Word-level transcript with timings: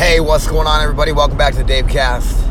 Hey, 0.00 0.16
what's 0.18 0.46
going 0.46 0.66
on, 0.66 0.80
everybody? 0.80 1.12
Welcome 1.12 1.36
back 1.36 1.52
to 1.52 1.58
the 1.58 1.64
Dave 1.64 1.86
Cast, 1.86 2.42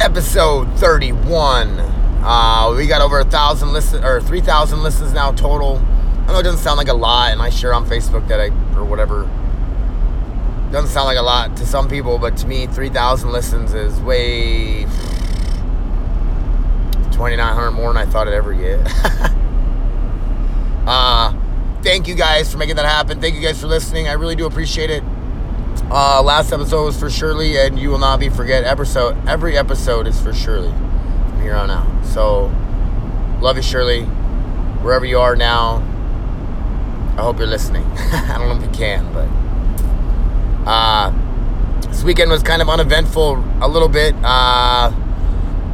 episode 0.00 0.72
31. 0.78 1.80
Uh, 2.22 2.72
we 2.76 2.86
got 2.86 3.02
over 3.02 3.18
a 3.18 3.24
thousand 3.24 3.72
listens 3.72 4.04
or 4.04 4.20
three 4.20 4.40
thousand 4.40 4.84
listens 4.84 5.12
now 5.12 5.32
total. 5.32 5.78
I 5.78 6.26
know 6.28 6.38
it 6.38 6.44
doesn't 6.44 6.60
sound 6.60 6.76
like 6.76 6.86
a 6.86 6.94
lot, 6.94 7.32
and 7.32 7.42
I 7.42 7.50
share 7.50 7.74
on 7.74 7.86
Facebook 7.86 8.28
that 8.28 8.38
I 8.38 8.50
or 8.78 8.84
whatever. 8.84 9.28
Doesn't 10.70 10.90
sound 10.90 11.06
like 11.06 11.18
a 11.18 11.22
lot 11.22 11.56
to 11.56 11.66
some 11.66 11.88
people, 11.88 12.18
but 12.18 12.36
to 12.36 12.46
me, 12.46 12.68
three 12.68 12.88
thousand 12.88 13.32
listens 13.32 13.74
is 13.74 13.98
way 14.02 14.84
twenty 17.10 17.34
nine 17.34 17.52
hundred 17.52 17.72
more 17.72 17.92
than 17.92 17.96
I 17.96 18.06
thought 18.06 18.28
I'd 18.28 18.34
ever 18.34 18.54
get. 18.54 18.78
uh, 20.86 21.34
thank 21.82 22.06
you 22.06 22.14
guys 22.14 22.52
for 22.52 22.58
making 22.58 22.76
that 22.76 22.86
happen. 22.86 23.20
Thank 23.20 23.34
you 23.34 23.40
guys 23.40 23.60
for 23.60 23.66
listening. 23.66 24.06
I 24.06 24.12
really 24.12 24.36
do 24.36 24.46
appreciate 24.46 24.90
it. 24.90 25.02
Uh, 25.90 26.22
last 26.22 26.52
episode 26.52 26.84
was 26.84 26.98
for 26.98 27.10
Shirley, 27.10 27.58
and 27.58 27.78
you 27.78 27.90
will 27.90 27.98
not 27.98 28.20
be 28.20 28.28
forget. 28.28 28.64
Episode 28.64 29.16
every 29.28 29.56
episode 29.56 30.06
is 30.06 30.20
for 30.20 30.32
Shirley 30.32 30.70
from 30.70 31.40
here 31.42 31.54
on 31.54 31.70
out. 31.70 32.06
So, 32.06 32.52
love 33.40 33.56
you, 33.56 33.62
Shirley, 33.62 34.04
wherever 34.82 35.04
you 35.04 35.18
are 35.18 35.34
now. 35.36 35.76
I 37.16 37.22
hope 37.22 37.38
you're 37.38 37.48
listening. 37.48 37.84
I 37.96 38.36
don't 38.38 38.48
know 38.48 38.56
if 38.56 38.62
you 38.62 38.78
can, 38.78 39.12
but 39.12 39.28
uh, 40.68 41.12
this 41.88 42.02
weekend 42.02 42.30
was 42.30 42.42
kind 42.42 42.62
of 42.62 42.68
uneventful. 42.68 43.44
A 43.60 43.68
little 43.68 43.88
bit. 43.88 44.14
Uh, 44.22 44.92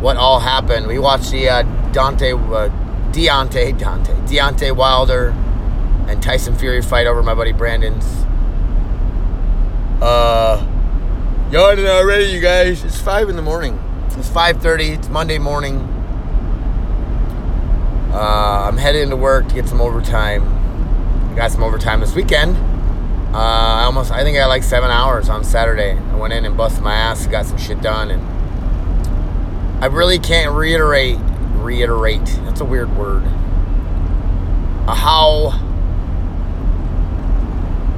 what 0.00 0.16
all 0.16 0.40
happened? 0.40 0.86
We 0.86 0.98
watched 0.98 1.30
the 1.30 1.48
uh, 1.48 1.62
Dante, 1.92 2.32
uh, 2.32 2.68
Deontay, 3.12 3.78
Dante, 3.78 4.12
Deontay 4.26 4.74
Wilder 4.74 5.34
and 6.08 6.22
Tyson 6.22 6.54
Fury 6.54 6.82
fight 6.82 7.06
over 7.06 7.22
my 7.22 7.34
buddy 7.34 7.52
Brandon's. 7.52 8.25
Uh, 10.00 10.62
yawning 11.50 11.86
already, 11.86 12.24
you 12.24 12.40
guys. 12.40 12.84
It's 12.84 13.00
five 13.00 13.30
in 13.30 13.36
the 13.36 13.42
morning. 13.42 13.82
It's 14.10 14.28
five 14.28 14.60
thirty. 14.60 14.90
It's 14.90 15.08
Monday 15.08 15.38
morning. 15.38 15.78
Uh, 18.12 18.68
I'm 18.68 18.76
headed 18.76 19.02
into 19.02 19.16
work 19.16 19.48
to 19.48 19.54
get 19.54 19.66
some 19.66 19.80
overtime. 19.80 20.42
I 21.32 21.36
got 21.36 21.50
some 21.50 21.62
overtime 21.62 22.00
this 22.00 22.14
weekend. 22.14 22.56
Uh, 23.34 23.38
I 23.38 23.84
almost, 23.84 24.10
I 24.10 24.22
think 24.22 24.36
I 24.36 24.40
had 24.40 24.46
like 24.46 24.62
seven 24.62 24.90
hours 24.90 25.30
on 25.30 25.44
Saturday. 25.44 25.92
I 25.92 26.16
went 26.16 26.34
in 26.34 26.44
and 26.44 26.56
busted 26.56 26.82
my 26.82 26.94
ass, 26.94 27.26
got 27.26 27.46
some 27.46 27.58
shit 27.58 27.80
done, 27.80 28.10
and 28.10 28.22
I 29.82 29.86
really 29.86 30.18
can't 30.18 30.54
reiterate, 30.54 31.18
reiterate. 31.56 32.24
That's 32.44 32.60
a 32.60 32.66
weird 32.66 32.94
word. 32.96 33.22
Uh, 34.86 34.94
how 34.94 35.58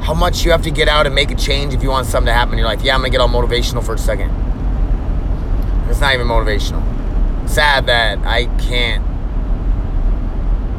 how 0.08 0.14
much 0.14 0.42
you 0.42 0.50
have 0.52 0.62
to 0.62 0.70
get 0.70 0.88
out 0.88 1.04
and 1.04 1.14
make 1.14 1.30
a 1.30 1.34
change 1.34 1.74
if 1.74 1.82
you 1.82 1.90
want 1.90 2.06
something 2.06 2.28
to 2.28 2.32
happen 2.32 2.54
in 2.54 2.58
your 2.60 2.66
life. 2.66 2.80
Yeah, 2.80 2.94
I'm 2.94 3.00
gonna 3.00 3.10
get 3.10 3.20
all 3.20 3.28
motivational 3.28 3.84
for 3.84 3.92
a 3.92 3.98
second. 3.98 4.30
It's 5.90 6.00
not 6.00 6.14
even 6.14 6.26
motivational. 6.26 6.82
Sad 7.46 7.84
that 7.88 8.16
I 8.20 8.46
can't 8.56 9.04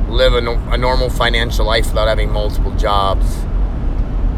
live 0.09 0.33
a, 0.33 0.41
no- 0.41 0.58
a 0.71 0.77
normal 0.80 1.11
financial 1.11 1.63
life 1.63 1.89
without 1.89 2.08
having 2.08 2.31
multiple 2.31 2.75
jobs. 2.75 3.23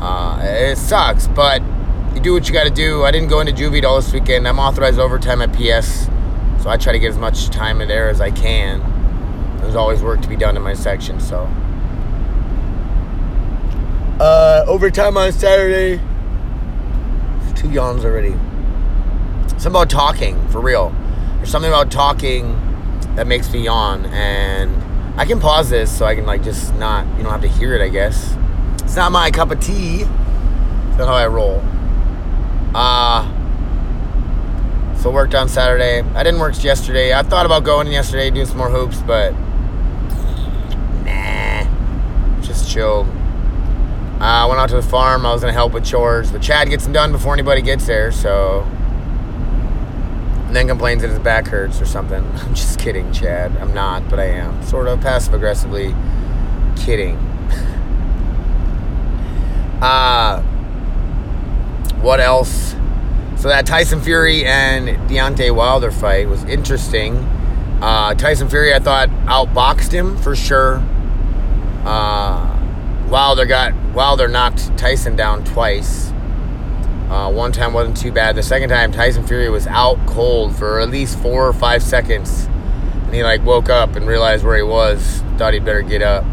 Uh, 0.01 0.41
it 0.43 0.77
sucks, 0.77 1.25
but 1.25 1.61
you 2.13 2.19
do 2.19 2.33
what 2.33 2.49
you 2.49 2.53
got 2.53 2.65
to 2.65 2.69
do. 2.69 3.05
I 3.05 3.11
didn't 3.11 3.29
go 3.29 3.39
into 3.39 3.53
juvie 3.53 3.85
all 3.85 3.95
this 3.95 4.11
weekend. 4.11 4.45
I'm 4.45 4.59
authorized 4.59 4.99
overtime 4.99 5.41
at 5.41 5.53
PS, 5.53 6.07
so 6.61 6.69
I 6.69 6.75
try 6.75 6.91
to 6.91 6.99
get 6.99 7.11
as 7.11 7.17
much 7.17 7.49
time 7.49 7.79
in 7.79 7.87
there 7.87 8.09
as 8.09 8.19
I 8.19 8.31
can. 8.31 8.81
There's 9.61 9.75
always 9.75 10.03
work 10.03 10.19
to 10.19 10.27
be 10.27 10.35
done 10.35 10.57
in 10.57 10.63
my 10.63 10.73
section, 10.73 11.21
so. 11.21 11.49
Uh, 14.21 14.63
overtime 14.67 15.17
on 15.17 15.31
Saturday. 15.31 15.99
Two 17.55 17.71
yawns 17.71 18.05
already. 18.05 18.33
Something 19.47 19.71
about 19.71 19.89
talking, 19.89 20.47
for 20.49 20.61
real. 20.61 20.95
There's 21.37 21.49
something 21.49 21.71
about 21.71 21.89
talking 21.89 22.53
that 23.15 23.25
makes 23.25 23.51
me 23.51 23.63
yawn, 23.63 24.05
and 24.05 25.19
I 25.19 25.25
can 25.25 25.39
pause 25.39 25.71
this 25.71 25.91
so 25.97 26.05
I 26.05 26.13
can 26.13 26.27
like 26.27 26.43
just 26.43 26.75
not, 26.75 27.07
you 27.17 27.23
don't 27.23 27.31
have 27.31 27.41
to 27.41 27.47
hear 27.47 27.73
it. 27.73 27.81
I 27.81 27.87
guess 27.89 28.37
it's 28.83 28.95
not 28.95 29.11
my 29.11 29.31
cup 29.31 29.49
of 29.49 29.59
tea. 29.59 30.03
That's 30.03 30.99
not 30.99 31.07
how 31.07 31.15
I 31.15 31.25
roll. 31.25 31.59
Uh 32.75 33.27
so 34.99 35.09
worked 35.09 35.33
on 35.33 35.49
Saturday. 35.49 36.07
I 36.13 36.21
didn't 36.21 36.39
work 36.39 36.63
yesterday. 36.63 37.11
I 37.11 37.23
thought 37.23 37.47
about 37.47 37.63
going 37.63 37.87
in 37.87 37.93
yesterday, 37.93 38.29
doing 38.29 38.45
some 38.45 38.57
more 38.57 38.69
hoops, 38.69 39.01
but 39.01 39.31
nah, 41.05 41.63
just 42.43 42.69
chill. 42.69 43.07
I 44.21 44.43
uh, 44.43 44.47
went 44.49 44.59
out 44.59 44.69
to 44.69 44.75
the 44.75 44.83
farm. 44.83 45.25
I 45.25 45.31
was 45.31 45.41
gonna 45.41 45.51
help 45.51 45.73
with 45.73 45.83
chores, 45.83 46.31
but 46.31 46.43
Chad 46.43 46.69
gets 46.69 46.83
them 46.83 46.93
done 46.93 47.11
before 47.11 47.33
anybody 47.33 47.63
gets 47.63 47.87
there. 47.87 48.11
So, 48.11 48.61
and 50.45 50.55
then 50.55 50.67
complains 50.67 51.01
that 51.01 51.09
his 51.09 51.17
back 51.17 51.47
hurts 51.47 51.81
or 51.81 51.87
something. 51.87 52.23
I'm 52.35 52.53
just 52.53 52.77
kidding, 52.77 53.11
Chad. 53.11 53.57
I'm 53.57 53.73
not, 53.73 54.07
but 54.11 54.19
I 54.19 54.25
am. 54.25 54.61
Sort 54.61 54.87
of 54.87 55.01
passive 55.01 55.33
aggressively 55.33 55.95
kidding. 56.75 57.15
uh, 59.81 60.43
what 62.01 62.19
else? 62.19 62.75
So 63.37 63.47
that 63.47 63.65
Tyson 63.65 64.01
Fury 64.01 64.45
and 64.45 64.87
Deontay 65.09 65.55
Wilder 65.55 65.89
fight 65.89 66.29
was 66.29 66.43
interesting. 66.43 67.15
Uh, 67.81 68.13
Tyson 68.13 68.49
Fury, 68.49 68.71
I 68.71 68.77
thought, 68.77 69.09
outboxed 69.25 69.91
him 69.91 70.15
for 70.15 70.35
sure. 70.35 70.75
Uh, 71.83 72.50
Wilder 73.11 73.45
got 73.45 73.73
Wilder 73.93 74.29
knocked 74.29 74.77
Tyson 74.77 75.17
down 75.17 75.43
twice. 75.43 76.11
Uh, 77.09 77.29
one 77.29 77.51
time 77.51 77.73
wasn't 77.73 77.97
too 77.97 78.09
bad. 78.09 78.37
The 78.37 78.43
second 78.43 78.69
time, 78.69 78.93
Tyson 78.93 79.27
Fury 79.27 79.49
was 79.49 79.67
out 79.67 79.97
cold 80.07 80.55
for 80.55 80.79
at 80.79 80.89
least 80.89 81.19
four 81.19 81.45
or 81.45 81.51
five 81.51 81.83
seconds, 81.83 82.45
and 82.45 83.13
he 83.13 83.21
like 83.21 83.43
woke 83.43 83.69
up 83.69 83.97
and 83.97 84.07
realized 84.07 84.45
where 84.45 84.55
he 84.55 84.63
was. 84.63 85.21
Thought 85.37 85.53
he'd 85.53 85.65
better 85.65 85.81
get 85.81 86.01
up. 86.01 86.23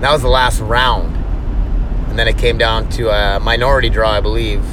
That 0.00 0.12
was 0.12 0.22
the 0.22 0.28
last 0.28 0.60
round, 0.60 1.14
and 2.08 2.18
then 2.18 2.26
it 2.26 2.38
came 2.38 2.56
down 2.56 2.88
to 2.90 3.10
a 3.10 3.38
minority 3.38 3.90
draw, 3.90 4.12
I 4.12 4.20
believe. 4.20 4.64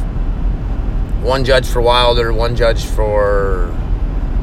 One 1.21 1.43
judge 1.43 1.67
for 1.67 1.81
Wilder, 1.81 2.31
one 2.31 2.55
judge 2.55 2.85
for 2.85 3.75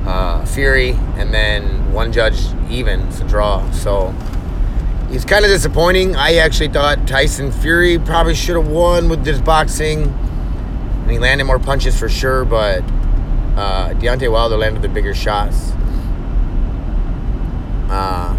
uh, 0.05 0.45
Fury, 0.45 0.91
and 1.17 1.33
then 1.33 1.91
one 1.91 2.13
judge 2.13 2.39
even. 2.69 3.01
It's 3.09 3.21
a 3.21 3.25
draw. 3.27 3.71
So 3.71 4.15
he's 5.11 5.25
kind 5.25 5.45
of 5.45 5.51
disappointing. 5.51 6.17
I 6.17 6.37
actually 6.37 6.69
thought 6.69 7.07
Tyson 7.07 7.51
Fury 7.51 7.99
probably 7.99 8.35
should 8.35 8.57
have 8.57 8.69
won 8.69 9.09
with 9.09 9.25
this 9.25 9.41
boxing. 9.41 10.03
And 10.03 11.11
he 11.11 11.19
landed 11.19 11.45
more 11.45 11.59
punches 11.59 11.99
for 11.99 12.09
sure, 12.09 12.45
but 12.45 12.83
uh, 13.57 13.95
Deontay 13.95 14.31
Wilder 14.31 14.57
landed 14.57 14.83
the 14.83 14.89
bigger 14.89 15.15
shots. 15.15 15.73
Uh, 17.91 18.37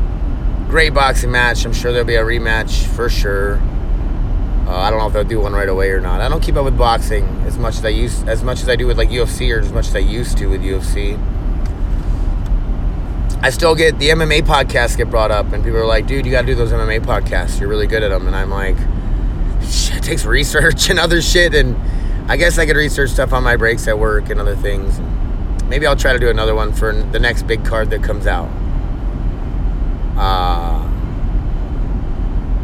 great 0.69 0.93
boxing 0.93 1.31
match. 1.31 1.65
I'm 1.65 1.73
sure 1.73 1.91
there'll 1.91 2.05
be 2.07 2.15
a 2.15 2.23
rematch 2.23 2.85
for 2.95 3.09
sure. 3.09 3.59
Uh, 4.67 4.75
I 4.75 4.91
don't 4.91 4.99
know 4.99 5.07
if 5.07 5.13
they'll 5.13 5.23
do 5.23 5.39
one 5.39 5.53
right 5.53 5.67
away 5.67 5.89
or 5.89 5.99
not. 5.99 6.21
I 6.21 6.29
don't 6.29 6.41
keep 6.43 6.55
up 6.55 6.63
with 6.63 6.77
boxing 6.77 7.25
as 7.47 7.57
much 7.57 7.77
as 7.77 7.85
I 7.85 7.89
used, 7.89 8.29
as 8.29 8.43
much 8.43 8.61
as 8.61 8.69
I 8.69 8.75
do 8.75 8.85
with 8.85 8.99
like 8.99 9.09
UFC 9.09 9.55
or 9.55 9.59
as 9.59 9.71
much 9.71 9.87
as 9.87 9.95
I 9.95 9.99
used 9.99 10.37
to 10.37 10.45
with 10.45 10.61
UFC. 10.61 11.17
I 13.41 13.51
still 13.51 13.73
get 13.73 13.97
the 13.99 14.09
MMA 14.09 14.41
podcasts 14.41 14.97
get 14.97 15.09
brought 15.09 15.31
up, 15.31 15.53
and 15.53 15.63
people 15.63 15.79
are 15.79 15.85
like, 15.85 16.07
"Dude, 16.07 16.25
you 16.25 16.31
got 16.31 16.41
to 16.41 16.47
do 16.47 16.55
those 16.55 16.73
MMA 16.73 16.99
podcasts. 16.99 17.59
You're 17.59 17.69
really 17.69 17.87
good 17.87 18.03
at 18.03 18.09
them." 18.09 18.27
And 18.27 18.35
I'm 18.35 18.49
like, 18.49 18.75
"It 19.61 20.03
takes 20.03 20.25
research 20.25 20.89
and 20.89 20.99
other 20.99 21.21
shit." 21.21 21.53
And 21.53 21.77
I 22.29 22.35
guess 22.35 22.57
I 22.57 22.65
could 22.65 22.75
research 22.75 23.11
stuff 23.11 23.31
on 23.31 23.43
my 23.43 23.55
breaks 23.55 23.87
at 23.87 23.97
work 23.97 24.29
and 24.29 24.41
other 24.41 24.57
things. 24.57 24.99
Maybe 25.69 25.87
I'll 25.87 25.95
try 25.95 26.11
to 26.11 26.19
do 26.19 26.29
another 26.29 26.53
one 26.53 26.73
for 26.73 26.91
the 26.91 27.19
next 27.19 27.43
big 27.43 27.63
card 27.63 27.91
that 27.91 28.03
comes 28.03 28.27
out. 28.27 28.49
Uh, 30.17 30.85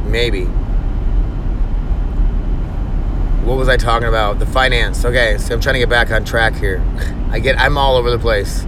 maybe. 0.05 0.45
What 3.45 3.57
was 3.57 3.69
I 3.69 3.77
talking 3.77 4.07
about? 4.09 4.39
The 4.39 4.45
finance. 4.45 5.05
Okay, 5.05 5.37
so 5.37 5.53
I'm 5.53 5.61
trying 5.61 5.75
to 5.75 5.79
get 5.79 5.89
back 5.89 6.11
on 6.11 6.25
track 6.25 6.55
here. 6.55 6.83
I 7.31 7.39
get, 7.39 7.57
I'm 7.59 7.77
all 7.77 7.95
over 7.95 8.09
the 8.09 8.19
place. 8.19 8.65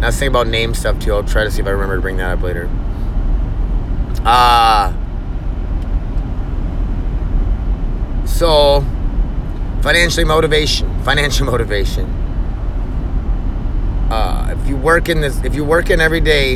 I 0.00 0.06
was 0.06 0.16
thinking 0.16 0.28
about 0.28 0.46
name 0.46 0.74
stuff 0.74 0.98
too. 1.00 1.12
I'll 1.12 1.24
try 1.24 1.42
to 1.42 1.50
see 1.50 1.60
if 1.60 1.66
I 1.66 1.70
remember 1.70 1.96
to 1.96 2.02
bring 2.02 2.18
that 2.18 2.38
up 2.38 2.42
later. 2.42 2.70
Uh, 4.24 4.92
so, 8.24 8.84
financially 9.82 10.24
motivation. 10.24 11.02
Financial 11.02 11.46
motivation. 11.50 12.04
Uh, 14.08 14.54
if 14.56 14.68
you 14.68 14.76
work 14.76 15.08
in 15.08 15.20
this, 15.20 15.42
if 15.42 15.56
you 15.56 15.64
work 15.64 15.90
in 15.90 16.00
every 16.00 16.20
day, 16.20 16.52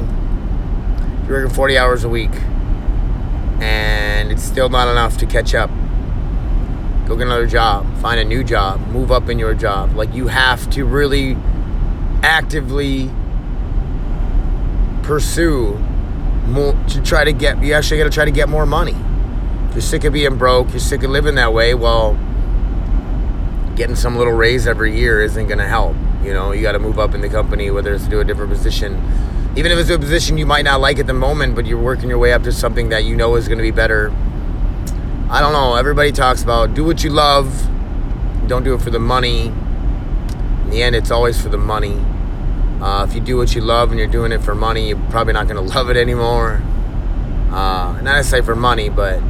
you're 1.26 1.42
working 1.42 1.54
40 1.54 1.78
hours 1.78 2.04
a 2.04 2.08
week, 2.08 2.32
and 3.60 4.30
it's 4.30 4.44
still 4.44 4.68
not 4.68 4.86
enough 4.86 5.18
to 5.18 5.26
catch 5.26 5.52
up. 5.52 5.70
Go 7.08 7.16
get 7.16 7.26
another 7.26 7.48
job. 7.48 7.92
Find 7.98 8.20
a 8.20 8.24
new 8.24 8.44
job. 8.44 8.86
Move 8.88 9.10
up 9.10 9.28
in 9.28 9.40
your 9.40 9.54
job. 9.54 9.96
Like 9.96 10.14
you 10.14 10.28
have 10.28 10.70
to 10.70 10.84
really 10.84 11.36
actively 12.22 13.10
pursue 15.02 15.74
more 16.46 16.72
to 16.88 17.00
try 17.02 17.24
to 17.24 17.32
get 17.32 17.62
you 17.62 17.72
actually 17.72 17.98
got 17.98 18.04
to 18.04 18.10
try 18.10 18.24
to 18.24 18.30
get 18.30 18.48
more 18.48 18.66
money 18.66 18.96
you're 19.72 19.80
sick 19.80 20.04
of 20.04 20.12
being 20.12 20.36
broke 20.36 20.70
you're 20.70 20.80
sick 20.80 21.02
of 21.02 21.10
living 21.10 21.36
that 21.36 21.52
way 21.52 21.74
well 21.74 22.18
getting 23.76 23.96
some 23.96 24.16
little 24.16 24.32
raise 24.32 24.66
every 24.66 24.96
year 24.96 25.22
isn't 25.22 25.46
going 25.46 25.58
to 25.58 25.66
help. 25.66 25.96
You 26.22 26.32
know, 26.32 26.52
you 26.52 26.62
got 26.62 26.72
to 26.72 26.78
move 26.78 26.98
up 26.98 27.14
in 27.14 27.20
the 27.20 27.28
company, 27.28 27.70
whether 27.70 27.92
it's 27.92 28.04
to 28.04 28.10
do 28.10 28.20
a 28.20 28.24
different 28.24 28.50
position. 28.52 28.94
Even 29.56 29.72
if 29.72 29.78
it's 29.78 29.90
a 29.90 29.98
position 29.98 30.38
you 30.38 30.46
might 30.46 30.62
not 30.62 30.80
like 30.80 30.98
at 30.98 31.06
the 31.06 31.14
moment, 31.14 31.54
but 31.54 31.66
you're 31.66 31.80
working 31.80 32.08
your 32.08 32.18
way 32.18 32.32
up 32.32 32.42
to 32.44 32.52
something 32.52 32.90
that 32.90 33.04
you 33.04 33.16
know 33.16 33.34
is 33.36 33.48
going 33.48 33.58
to 33.58 33.62
be 33.62 33.70
better. 33.70 34.10
I 35.30 35.40
don't 35.40 35.52
know. 35.52 35.74
Everybody 35.76 36.12
talks 36.12 36.42
about 36.42 36.74
do 36.74 36.84
what 36.84 37.02
you 37.02 37.10
love, 37.10 37.68
don't 38.46 38.62
do 38.62 38.74
it 38.74 38.82
for 38.82 38.90
the 38.90 38.98
money. 38.98 39.46
In 39.46 40.70
the 40.70 40.82
end, 40.82 40.94
it's 40.94 41.10
always 41.10 41.40
for 41.40 41.48
the 41.48 41.58
money. 41.58 42.00
Uh, 42.82 43.06
if 43.08 43.14
you 43.14 43.20
do 43.20 43.36
what 43.36 43.54
you 43.54 43.60
love 43.60 43.90
and 43.90 43.98
you're 44.00 44.08
doing 44.08 44.32
it 44.32 44.42
for 44.42 44.56
money, 44.56 44.88
you're 44.88 44.98
probably 45.08 45.32
not 45.32 45.46
going 45.46 45.54
to 45.68 45.74
love 45.74 45.88
it 45.88 45.96
anymore. 45.96 46.60
Uh, 47.48 47.92
not 48.02 48.16
necessarily 48.16 48.44
for 48.44 48.56
money, 48.56 48.88
but 48.88 49.22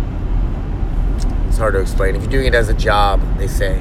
it's 1.49 1.59
hard 1.59 1.75
to 1.75 1.81
explain. 1.81 2.17
If 2.17 2.23
you're 2.23 2.31
doing 2.31 2.47
it 2.47 2.55
as 2.55 2.71
a 2.71 2.75
job, 2.75 3.21
they 3.37 3.47
say. 3.47 3.79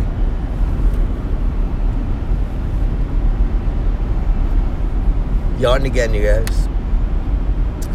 Yawned 5.57 5.85
again, 5.85 6.13
you 6.13 6.23
guys. 6.23 6.67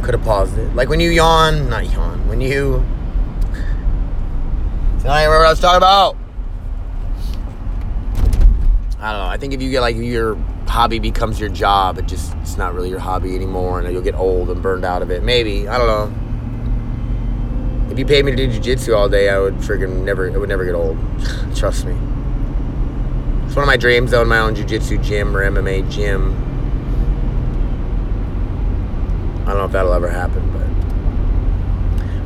Could 0.02 0.14
have 0.14 0.24
paused 0.24 0.56
it. 0.56 0.74
Like 0.74 0.88
when 0.88 1.00
you 1.00 1.10
yawn, 1.10 1.68
not 1.68 1.92
yawn, 1.92 2.26
when 2.26 2.40
you. 2.40 2.76
I 5.04 5.24
remember 5.24 5.40
what 5.40 5.46
I 5.46 5.50
was 5.50 5.60
talking 5.60 5.76
about. 5.76 6.16
I 8.98 9.12
don't 9.12 9.20
know. 9.20 9.28
I 9.28 9.36
think 9.36 9.52
if 9.52 9.60
you 9.60 9.70
get 9.70 9.82
like 9.82 9.96
your 9.96 10.38
hobby 10.66 10.98
becomes 10.98 11.40
your 11.40 11.48
job, 11.48 11.98
it 11.98 12.06
just 12.06 12.34
it's 12.42 12.56
not 12.56 12.74
really 12.74 12.90
your 12.90 12.98
hobby 12.98 13.34
anymore, 13.34 13.80
and 13.80 13.92
you'll 13.92 14.02
get 14.02 14.14
old 14.14 14.50
and 14.50 14.62
burned 14.62 14.84
out 14.84 15.02
of 15.02 15.10
it. 15.10 15.22
Maybe 15.22 15.68
I 15.68 15.78
don't 15.78 15.86
know. 15.86 16.12
If 17.90 17.98
you 17.98 18.04
paid 18.04 18.24
me 18.24 18.32
to 18.32 18.36
do 18.36 18.48
jujitsu 18.48 18.96
all 18.96 19.08
day, 19.08 19.30
I 19.30 19.38
would 19.38 19.54
freaking 19.54 20.04
never. 20.04 20.26
It 20.26 20.38
would 20.38 20.48
never 20.48 20.64
get 20.64 20.74
old. 20.74 20.98
Trust 21.54 21.86
me. 21.86 21.92
It's 23.46 23.54
one 23.54 23.62
of 23.62 23.68
my 23.68 23.76
dreams 23.76 24.10
to 24.10 24.18
own 24.18 24.28
my 24.28 24.40
own 24.40 24.54
jujitsu 24.54 25.02
gym 25.02 25.36
or 25.36 25.48
MMA 25.48 25.90
gym. 25.90 26.34
I 29.42 29.50
don't 29.50 29.58
know 29.58 29.64
if 29.64 29.72
that'll 29.72 29.92
ever 29.92 30.10
happen, 30.10 30.52
but 30.52 30.66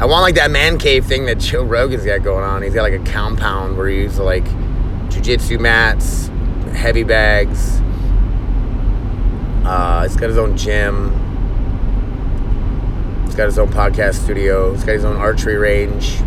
I 0.03 0.07
want 0.07 0.23
like 0.23 0.37
that 0.37 0.51
man 0.51 0.79
cave 0.79 1.05
thing 1.05 1.27
that 1.27 1.39
Joe 1.39 1.63
Rogan's 1.63 2.07
got 2.07 2.23
going 2.23 2.43
on. 2.43 2.63
He's 2.63 2.73
got 2.73 2.83
like 2.83 2.95
a 2.95 3.05
compound 3.05 3.77
where 3.77 3.89
he 3.89 3.99
uses 3.99 4.19
like 4.19 4.45
jujitsu 5.11 5.61
mats, 5.61 6.29
heavy 6.73 7.05
bags. 7.05 7.81
Uh, 9.65 10.03
he's 10.03 10.17
got 10.17 10.29
his 10.29 10.39
own 10.39 10.57
gym. 10.57 11.11
He's 13.25 13.35
got 13.35 13.47
his 13.47 13.59
own 13.59 13.69
podcast 13.69 14.15
studio. 14.25 14.73
He's 14.73 14.85
got 14.85 14.93
his 14.93 15.05
own 15.05 15.17
archery 15.17 15.57
range. 15.57 16.21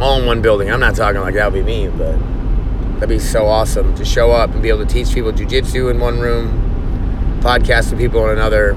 All 0.00 0.20
in 0.20 0.26
one 0.26 0.42
building. 0.42 0.70
I'm 0.70 0.80
not 0.80 0.94
talking 0.96 1.20
like 1.20 1.34
that 1.34 1.52
would 1.52 1.64
be 1.64 1.86
me, 1.86 1.88
but 1.88 2.18
that'd 2.94 3.08
be 3.08 3.18
so 3.18 3.46
awesome 3.46 3.94
to 3.96 4.04
show 4.04 4.32
up 4.32 4.50
and 4.50 4.62
be 4.62 4.68
able 4.68 4.84
to 4.84 4.92
teach 4.92 5.12
people 5.12 5.32
jujitsu 5.32 5.90
in 5.90 6.00
one 6.00 6.18
room, 6.18 7.40
podcast 7.40 7.90
with 7.90 8.00
people 8.00 8.24
in 8.24 8.30
another, 8.30 8.74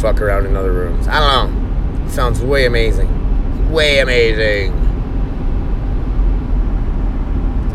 fuck 0.00 0.20
around 0.20 0.46
in 0.46 0.56
other 0.56 0.72
rooms. 0.72 1.08
I 1.08 1.20
don't 1.20 1.52
know. 1.52 2.06
It 2.06 2.10
sounds 2.10 2.40
way 2.40 2.66
amazing. 2.66 3.70
Way 3.70 3.98
amazing. 3.98 4.72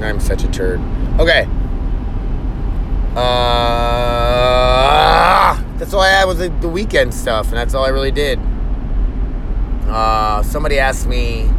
I'm 0.04 0.20
such 0.20 0.44
a 0.44 0.48
turd. 0.48 0.80
Okay. 1.20 1.48
Uh, 3.12 3.22
that's 5.78 5.94
all 5.94 6.02
I 6.02 6.10
had 6.10 6.26
was 6.26 6.38
the, 6.38 6.50
the 6.62 6.70
weekend 6.70 7.14
stuff, 7.14 7.48
and 7.50 7.58
that's 7.58 7.74
all 7.74 7.84
I 7.84 7.90
really 7.90 8.12
did. 8.12 8.40
Uh, 9.88 10.42
somebody 10.44 10.80
asked 10.80 11.08
me. 11.08 11.50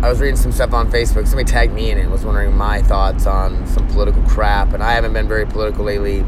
I 0.00 0.08
was 0.08 0.20
reading 0.20 0.36
some 0.36 0.52
stuff 0.52 0.72
on 0.72 0.90
Facebook. 0.90 1.26
Somebody 1.26 1.44
tagged 1.44 1.72
me 1.72 1.90
in 1.90 1.98
it. 1.98 2.08
Was 2.08 2.24
wondering 2.24 2.56
my 2.56 2.82
thoughts 2.82 3.26
on 3.26 3.66
some 3.66 3.86
political 3.88 4.22
crap, 4.22 4.72
and 4.72 4.82
I 4.82 4.92
haven't 4.92 5.12
been 5.12 5.28
very 5.28 5.46
political 5.46 5.84
lately. 5.84 6.24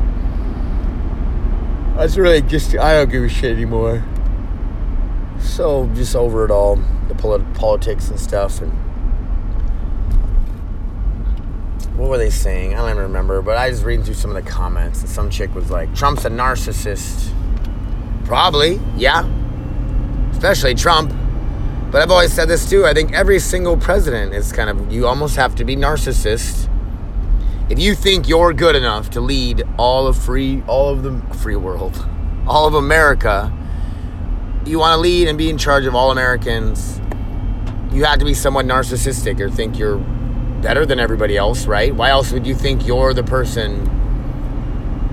That's 1.97 2.17
really 2.17 2.43
just 2.43 2.77
I 2.77 2.95
don't 2.95 3.11
give 3.11 3.25
a 3.25 3.29
shit 3.29 3.53
anymore. 3.53 4.05
So 5.41 5.87
just 5.95 6.15
over 6.15 6.45
it 6.45 6.51
all, 6.51 6.77
the 7.09 7.15
polit- 7.15 7.55
politics 7.55 8.09
and 8.11 8.21
stuff, 8.21 8.61
and 8.61 8.73
what 12.01 12.09
were 12.09 12.19
they 12.19 12.31
saying? 12.31 12.73
I 12.73 12.79
don't 12.79 12.91
even 12.91 13.03
remember, 13.03 13.43
but 13.43 13.59
I 13.59 13.69
was 13.69 13.85
reading 13.85 14.03
through 14.03 14.15
some 14.15 14.35
of 14.35 14.43
the 14.43 14.51
comments, 14.51 15.03
and 15.03 15.09
some 15.09 15.29
chick 15.29 15.55
was 15.55 15.71
like, 15.71 15.95
Trump's 15.95 16.25
a 16.25 16.31
narcissist. 16.31 17.31
Probably, 18.25 18.81
yeah. 18.97 19.31
Especially 20.31 20.75
Trump. 20.75 21.13
But 21.91 22.01
I've 22.01 22.11
always 22.11 22.33
said 22.33 22.49
this 22.49 22.69
too. 22.71 22.87
I 22.87 22.95
think 22.95 23.13
every 23.13 23.39
single 23.39 23.77
president 23.77 24.33
is 24.33 24.51
kind 24.51 24.71
of, 24.71 24.91
you 24.91 25.07
almost 25.07 25.37
have 25.37 25.55
to 25.57 25.65
be 25.65 25.77
narcissist. 25.77 26.71
If 27.69 27.79
you 27.79 27.95
think 27.95 28.27
you're 28.27 28.55
good 28.55 28.77
enough 28.77 29.11
to 29.11 29.21
lead 29.21 29.63
all 29.77 30.07
of 30.07 30.17
free, 30.17 30.63
all 30.67 30.89
of 30.89 31.03
the 31.03 31.21
free 31.37 31.57
world, 31.57 32.09
all 32.47 32.67
of 32.67 32.73
America, 32.73 33.53
you 34.65 34.79
want 34.79 34.95
to 34.95 35.01
lead 35.01 35.29
and 35.29 35.37
be 35.37 35.51
in 35.51 35.59
charge 35.59 35.85
of 35.85 35.95
all 35.95 36.11
Americans, 36.11 36.99
you 37.93 38.05
have 38.05 38.19
to 38.21 38.25
be 38.25 38.33
somewhat 38.33 38.65
narcissistic 38.65 39.39
or 39.39 39.51
think 39.51 39.79
you're 39.79 40.03
better 40.63 40.85
than 40.85 41.01
everybody 41.01 41.37
else, 41.37 41.67
right? 41.67 41.95
Why 41.95 42.11
else 42.11 42.33
would 42.33 42.47
you 42.47 42.55
think 42.55 42.87
you're 42.87 43.15
the 43.15 43.23
person 43.23 43.89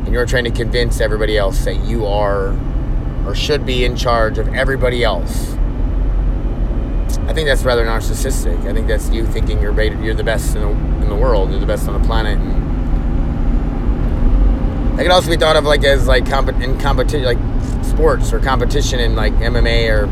and 0.06 0.14
you're 0.14 0.26
trying 0.26 0.44
to 0.46 0.52
convince 0.52 1.00
everybody 1.00 1.38
else 1.38 1.64
that 1.66 1.84
you 1.86 2.06
are 2.06 2.56
or 3.26 3.36
should 3.36 3.66
be 3.66 3.86
in 3.86 3.96
charge 3.96 4.38
of 4.38 4.54
everybody 4.54 5.04
else? 5.04 5.54
I 7.28 7.34
think 7.34 7.48
that's 7.48 7.64
rather 7.64 7.86
narcissistic. 7.86 8.58
I 8.66 8.74
think 8.74 8.88
that's 8.88 9.10
you 9.10 9.26
thinking 9.28 9.62
you're 9.62 9.80
you're 10.02 10.14
the 10.14 10.24
best 10.24 10.56
in 10.56 10.62
the, 10.62 10.70
in 10.70 11.10
the 11.10 11.16
world, 11.16 11.52
you're 11.52 11.60
the 11.60 11.66
best 11.66 11.88
on 11.88 12.00
the 12.00 12.08
planet. 12.08 12.38
And 12.40 12.68
that 14.98 15.04
could 15.04 15.12
also 15.12 15.30
be 15.30 15.38
thought 15.38 15.56
of 15.56 15.64
like 15.66 15.84
as 15.84 16.08
like 16.08 16.26
comp- 16.26 16.62
in 16.62 16.80
competition, 16.80 17.24
like 17.24 17.38
sports 17.86 18.34
or 18.34 18.40
competition 18.40 19.00
in 19.00 19.16
like 19.16 19.34
MMA 19.34 19.90
or 19.92 20.10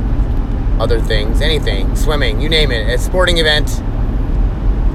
other 0.81 0.99
things, 1.01 1.41
anything, 1.41 1.95
swimming, 1.95 2.41
you 2.41 2.49
name 2.49 2.71
it, 2.71 2.93
a 2.93 2.97
sporting 2.97 3.37
event 3.37 3.81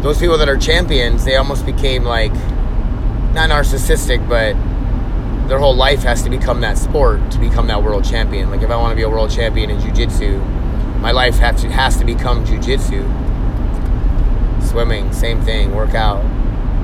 those 0.03 0.19
people 0.19 0.39
that 0.39 0.49
are 0.49 0.57
champions, 0.57 1.25
they 1.25 1.37
almost 1.37 1.67
became 1.67 2.05
like 2.05 2.33
not 3.35 3.51
narcissistic, 3.51 4.27
but 4.29 4.55
their 5.49 5.59
whole 5.59 5.75
life 5.75 6.03
has 6.03 6.23
to 6.23 6.31
become 6.31 6.61
that 6.61 6.79
sport 6.79 7.31
to 7.33 7.39
become 7.39 7.67
that 7.67 7.83
world 7.83 8.05
champion. 8.05 8.51
Like 8.51 8.63
if 8.63 8.71
I 8.71 8.77
want 8.77 8.93
to 8.93 8.97
be 8.97 9.03
a 9.03 9.11
world 9.11 9.31
champion 9.31 9.71
in 9.71 9.81
jiu-jitsu, 9.81 10.39
my 11.01 11.11
life 11.11 11.37
has 11.37 11.61
to 11.63 11.71
has 11.71 11.97
to 11.99 12.05
become 12.05 12.45
jiu-jitsu. 12.45 13.03
Swimming, 14.63 15.13
same 15.13 15.43
thing, 15.43 15.75
workout. 15.75 16.25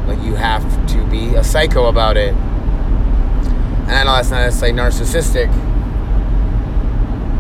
Like 0.06 0.22
you 0.22 0.34
have 0.34 0.64
to 0.88 1.06
be 1.06 1.34
a 1.34 1.44
psycho 1.44 1.86
about 1.86 2.16
it. 2.16 2.34
And 2.34 3.92
I 3.92 4.02
know 4.02 4.12
that's 4.16 4.30
not 4.30 4.40
necessarily 4.40 4.76
narcissistic, 4.76 5.46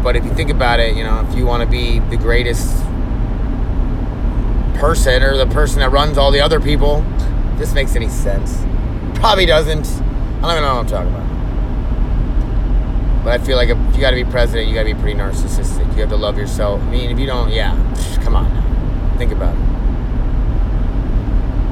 but 0.02 0.14
if 0.14 0.24
you 0.24 0.32
think 0.32 0.50
about 0.50 0.78
it, 0.78 0.96
you 0.96 1.02
know, 1.02 1.26
if 1.28 1.36
you 1.36 1.44
want 1.44 1.64
to 1.64 1.68
be 1.68 1.98
the 1.98 2.16
greatest 2.16 2.85
person 4.76 5.22
or 5.22 5.36
the 5.36 5.46
person 5.46 5.80
that 5.80 5.90
runs 5.90 6.18
all 6.18 6.30
the 6.30 6.40
other 6.40 6.60
people. 6.60 7.04
This 7.56 7.72
makes 7.74 7.96
any 7.96 8.08
sense. 8.08 8.62
Probably 9.18 9.46
doesn't. 9.46 9.86
I 9.86 10.42
don't 10.42 10.50
even 10.52 10.62
know 10.62 10.76
what 10.76 10.80
I'm 10.80 10.86
talking 10.86 11.14
about. 11.14 11.26
But 13.24 13.40
I 13.40 13.44
feel 13.44 13.56
like 13.56 13.70
if 13.70 13.76
you 13.94 14.00
got 14.00 14.10
to 14.10 14.16
be 14.16 14.24
president, 14.24 14.68
you 14.68 14.74
got 14.74 14.84
to 14.84 14.94
be 14.94 15.00
pretty 15.00 15.18
narcissistic. 15.18 15.86
You 15.94 16.00
have 16.02 16.10
to 16.10 16.16
love 16.16 16.38
yourself. 16.38 16.80
I 16.82 16.90
mean, 16.90 17.10
if 17.10 17.18
you 17.18 17.26
don't, 17.26 17.50
yeah, 17.50 17.74
come 18.22 18.36
on 18.36 18.52
now. 18.52 19.16
Think 19.16 19.32
about 19.32 19.54
it. 19.54 19.60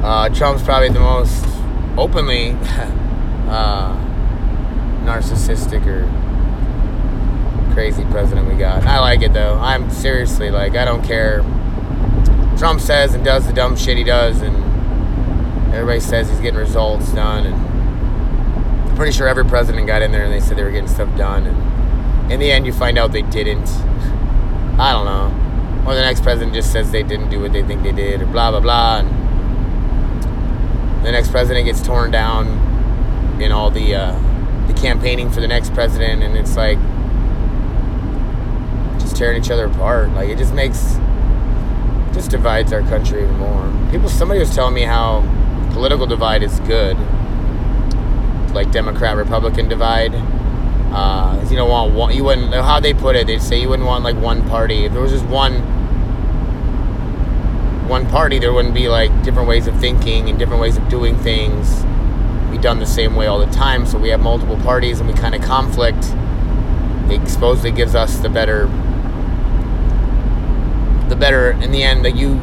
Uh, 0.04 0.28
Trump's 0.30 0.62
probably 0.62 0.88
the 0.88 1.00
most 1.00 1.44
openly 1.96 2.50
uh, 3.48 3.94
narcissistic 5.04 5.86
or 5.86 6.08
crazy 7.74 8.04
president 8.06 8.48
we 8.48 8.54
got. 8.54 8.84
I 8.84 9.00
like 9.00 9.22
it 9.22 9.32
though. 9.32 9.54
I'm 9.54 9.90
seriously 9.90 10.50
like, 10.50 10.76
I 10.76 10.84
don't 10.84 11.04
care 11.04 11.42
Trump 12.58 12.80
says 12.80 13.14
and 13.14 13.24
does 13.24 13.46
the 13.46 13.52
dumb 13.52 13.76
shit 13.76 13.96
he 13.96 14.04
does, 14.04 14.40
and 14.40 14.56
everybody 15.74 16.00
says 16.00 16.28
he's 16.28 16.40
getting 16.40 16.58
results 16.58 17.12
done. 17.12 17.46
And 17.46 17.54
I'm 18.88 18.96
pretty 18.96 19.12
sure 19.12 19.28
every 19.28 19.44
president 19.44 19.86
got 19.86 20.02
in 20.02 20.12
there 20.12 20.24
and 20.24 20.32
they 20.32 20.40
said 20.40 20.56
they 20.56 20.64
were 20.64 20.70
getting 20.70 20.88
stuff 20.88 21.14
done, 21.16 21.46
and 21.46 22.32
in 22.32 22.40
the 22.40 22.50
end, 22.50 22.64
you 22.66 22.72
find 22.72 22.96
out 22.96 23.12
they 23.12 23.22
didn't. 23.22 23.68
I 24.78 24.92
don't 24.92 25.04
know. 25.04 25.32
Or 25.86 25.94
the 25.94 26.00
next 26.00 26.22
president 26.22 26.54
just 26.54 26.72
says 26.72 26.90
they 26.90 27.02
didn't 27.02 27.28
do 27.28 27.40
what 27.40 27.52
they 27.52 27.62
think 27.62 27.82
they 27.82 27.92
did, 27.92 28.22
or 28.22 28.26
blah 28.26 28.50
blah 28.50 28.60
blah. 28.60 29.00
And 29.00 29.08
the 31.04 31.12
next 31.12 31.30
president 31.30 31.66
gets 31.66 31.82
torn 31.82 32.10
down 32.10 32.48
in 33.42 33.52
all 33.52 33.70
the 33.70 33.94
uh, 33.94 34.18
the 34.66 34.72
campaigning 34.72 35.30
for 35.30 35.40
the 35.42 35.48
next 35.48 35.74
president, 35.74 36.22
and 36.22 36.36
it's 36.36 36.56
like 36.56 36.78
just 38.98 39.16
tearing 39.16 39.42
each 39.42 39.50
other 39.50 39.66
apart. 39.66 40.10
Like 40.12 40.30
it 40.30 40.38
just 40.38 40.54
makes 40.54 40.96
just 42.14 42.30
divides 42.30 42.72
our 42.72 42.80
country 42.82 43.22
even 43.22 43.36
more. 43.36 43.90
People, 43.90 44.08
somebody 44.08 44.40
was 44.40 44.54
telling 44.54 44.74
me 44.74 44.82
how 44.82 45.22
political 45.72 46.06
divide 46.06 46.42
is 46.42 46.60
good, 46.60 46.96
like 48.54 48.70
Democrat 48.70 49.16
Republican 49.16 49.68
divide. 49.68 50.14
Uh, 50.94 51.44
you 51.50 51.56
don't 51.56 51.68
want 51.68 51.92
one. 51.92 52.14
You 52.14 52.22
wouldn't. 52.24 52.54
How 52.54 52.78
they 52.78 52.94
put 52.94 53.16
it, 53.16 53.26
they'd 53.26 53.42
say 53.42 53.60
you 53.60 53.68
wouldn't 53.68 53.86
want 53.86 54.04
like 54.04 54.16
one 54.16 54.48
party. 54.48 54.84
If 54.84 54.92
there 54.92 55.02
was 55.02 55.10
just 55.10 55.26
one, 55.26 55.54
one 57.88 58.08
party, 58.08 58.38
there 58.38 58.52
wouldn't 58.52 58.74
be 58.74 58.88
like 58.88 59.10
different 59.24 59.48
ways 59.48 59.66
of 59.66 59.78
thinking 59.80 60.28
and 60.30 60.38
different 60.38 60.62
ways 60.62 60.76
of 60.76 60.88
doing 60.88 61.18
things. 61.18 61.84
Be 62.52 62.58
done 62.58 62.78
the 62.78 62.86
same 62.86 63.16
way 63.16 63.26
all 63.26 63.40
the 63.44 63.52
time. 63.52 63.86
So 63.86 63.98
we 63.98 64.10
have 64.10 64.20
multiple 64.20 64.56
parties 64.58 65.00
and 65.00 65.08
we 65.08 65.14
kind 65.14 65.34
of 65.34 65.42
conflict. 65.42 66.14
It 67.10 67.28
supposedly 67.28 67.72
gives 67.72 67.96
us 67.96 68.18
the 68.18 68.28
better, 68.28 68.68
the 71.08 71.16
better 71.16 71.52
in 71.52 71.70
the 71.70 71.82
end 71.82 72.04
that 72.04 72.16
you 72.16 72.40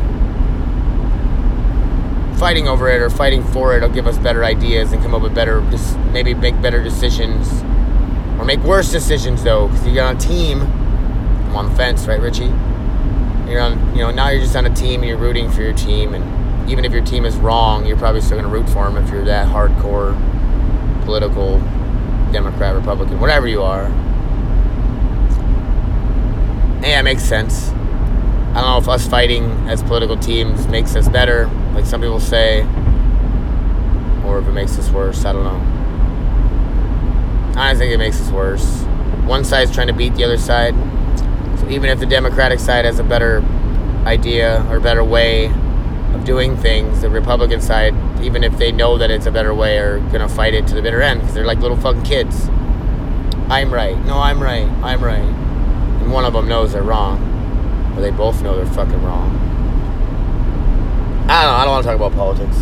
fighting 2.38 2.68
over 2.68 2.90
it 2.90 3.02
or 3.02 3.10
fighting 3.10 3.44
for 3.44 3.78
it 3.78 3.82
will 3.82 3.90
give 3.90 4.08
us 4.08 4.18
better 4.18 4.44
ideas 4.44 4.92
and 4.92 5.02
come 5.04 5.14
up 5.14 5.22
with 5.22 5.36
better, 5.36 5.62
just 5.70 5.98
maybe 6.12 6.34
make 6.34 6.60
better 6.62 6.82
decisions 6.84 7.62
or 8.40 8.46
make 8.46 8.60
worse 8.62 8.92
decisions 8.92 9.44
though, 9.44 9.68
because 9.68 9.88
you're 9.88 10.04
on 10.04 10.16
a 10.16 10.20
team. 10.20 10.62
I'm 10.62 11.56
on 11.56 11.70
the 11.70 11.76
fence, 11.76 12.08
right, 12.08 12.20
Richie? 12.20 12.52
You're 13.48 13.62
on, 13.62 13.96
you 13.96 14.02
know, 14.02 14.10
now 14.10 14.30
you're 14.30 14.42
just 14.42 14.56
on 14.56 14.66
a 14.66 14.74
team 14.74 15.02
and 15.02 15.10
you're 15.10 15.18
rooting 15.18 15.52
for 15.52 15.62
your 15.62 15.74
team, 15.74 16.14
and 16.16 16.70
even 16.70 16.86
if 16.86 16.92
your 16.94 17.04
team 17.04 17.26
is 17.26 17.36
wrong, 17.38 17.86
you're 17.86 17.98
probably 17.98 18.22
still 18.22 18.40
going 18.40 18.50
to 18.52 18.58
root 18.60 18.68
for 18.70 18.90
them 18.90 18.98
if 18.98 19.12
you're 19.12 19.26
that 19.26 19.48
hardcore 19.48 20.16
political 21.04 21.60
Democrat, 22.32 22.74
Republican, 22.74 23.20
whatever 23.20 23.48
you 23.48 23.62
are. 23.62 23.84
Yeah, 26.82 27.02
it 27.02 27.04
makes 27.04 27.24
sense. 27.24 27.72
I 28.52 28.56
don't 28.56 28.66
know 28.66 28.78
if 28.80 28.90
us 28.90 29.08
fighting 29.08 29.46
as 29.70 29.82
political 29.82 30.18
teams 30.18 30.68
makes 30.68 30.94
us 30.98 31.08
better, 31.08 31.50
like 31.74 31.86
some 31.86 32.02
people 32.02 32.20
say, 32.20 32.64
or 34.26 34.40
if 34.40 34.48
it 34.48 34.52
makes 34.52 34.78
us 34.78 34.90
worse. 34.90 35.24
I 35.24 35.32
don't 35.32 35.46
know. 35.46 35.62
I 37.58 37.74
think 37.76 37.94
it 37.94 37.98
makes 37.98 38.20
us 38.20 38.30
worse. 38.30 38.82
One 39.24 39.46
side's 39.46 39.72
trying 39.74 39.88
to 39.88 39.94
beat 39.94 40.16
the 40.16 40.26
other 40.26 40.38
side. 40.38 40.76
So 41.62 41.70
even 41.70 41.90
if 41.90 42.00
the 42.00 42.06
Democratic 42.06 42.60
side 42.60 42.84
has 42.84 43.00
a 43.00 43.06
better 43.06 43.42
idea 44.06 44.68
or 44.70 44.82
better 44.82 45.06
way 45.06 45.46
of 46.14 46.26
doing 46.26 46.58
things, 46.58 47.00
the 47.00 47.10
Republican 47.10 47.62
side, 47.62 47.96
even 48.22 48.44
if 48.44 48.58
they 48.58 48.74
know 48.74 48.98
that 48.98 49.10
it's 49.10 49.28
a 49.28 49.32
better 49.32 49.56
way, 49.56 49.78
are 49.78 50.00
gonna 50.12 50.28
fight 50.28 50.54
it 50.54 50.68
to 50.68 50.76
the 50.76 50.82
bitter 50.82 51.02
end 51.02 51.22
because 51.22 51.34
they're 51.34 51.46
like 51.46 51.60
little 51.60 51.78
fucking 51.78 52.04
kids. 52.04 52.50
I'm 53.48 53.74
right. 53.74 53.98
No, 54.06 54.20
I'm 54.20 54.44
right. 54.44 54.68
I'm 54.84 55.02
right. 55.02 55.24
And 56.02 56.12
one 56.12 56.26
of 56.26 56.34
them 56.34 56.50
knows 56.50 56.74
they're 56.74 56.84
wrong 56.84 57.31
or 57.96 58.02
they 58.02 58.12
both 58.12 58.42
know 58.42 58.56
they're 58.56 58.74
fucking 58.74 59.02
wrong. 59.04 59.38
I 61.30 61.44
don't 61.44 61.52
know. 61.52 61.58
I 61.58 61.64
don't 61.64 61.74
want 61.74 61.84
to 61.84 61.90
talk 61.90 61.96
about 61.96 62.14
politics. 62.14 62.58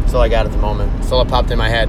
That's 0.00 0.14
all 0.14 0.20
I 0.20 0.28
got 0.28 0.46
at 0.46 0.52
the 0.52 0.58
moment. 0.58 0.92
That's 0.98 1.10
all 1.10 1.24
that 1.24 1.30
popped 1.30 1.50
in 1.50 1.58
my 1.58 1.68
head. 1.68 1.88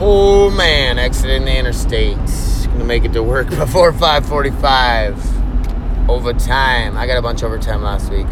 Oh 0.00 0.50
man, 0.50 0.98
exiting 0.98 1.44
the 1.44 1.56
interstate. 1.56 2.18
Gonna 2.66 2.84
make 2.84 3.04
it 3.04 3.12
to 3.12 3.22
work 3.22 3.48
before 3.50 3.92
5:45. 3.92 6.08
Overtime. 6.08 6.96
I 6.96 7.06
got 7.06 7.18
a 7.18 7.22
bunch 7.22 7.42
overtime 7.42 7.82
last 7.82 8.10
week. 8.10 8.26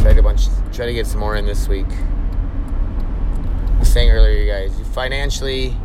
Tried 0.00 0.16
a 0.16 0.22
bunch. 0.22 0.46
Try 0.72 0.86
to 0.86 0.94
get 0.94 1.06
some 1.06 1.20
more 1.20 1.36
in 1.36 1.44
this 1.44 1.68
week. 1.68 1.90
I 1.90 3.78
was 3.80 3.92
saying 3.92 4.10
earlier, 4.10 4.38
you 4.38 4.50
guys, 4.50 4.78
you 4.78 4.84
financially, 4.84 5.76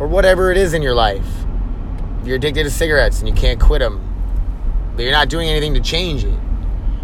or 0.00 0.06
whatever 0.06 0.50
it 0.50 0.56
is 0.56 0.74
in 0.74 0.80
your 0.80 0.94
life, 0.94 1.43
you're 2.26 2.36
addicted 2.36 2.64
to 2.64 2.70
cigarettes 2.70 3.20
and 3.20 3.28
you 3.28 3.34
can't 3.34 3.60
quit 3.60 3.80
them, 3.80 4.00
but 4.96 5.02
you're 5.02 5.12
not 5.12 5.28
doing 5.28 5.48
anything 5.48 5.74
to 5.74 5.80
change 5.80 6.24
it. 6.24 6.38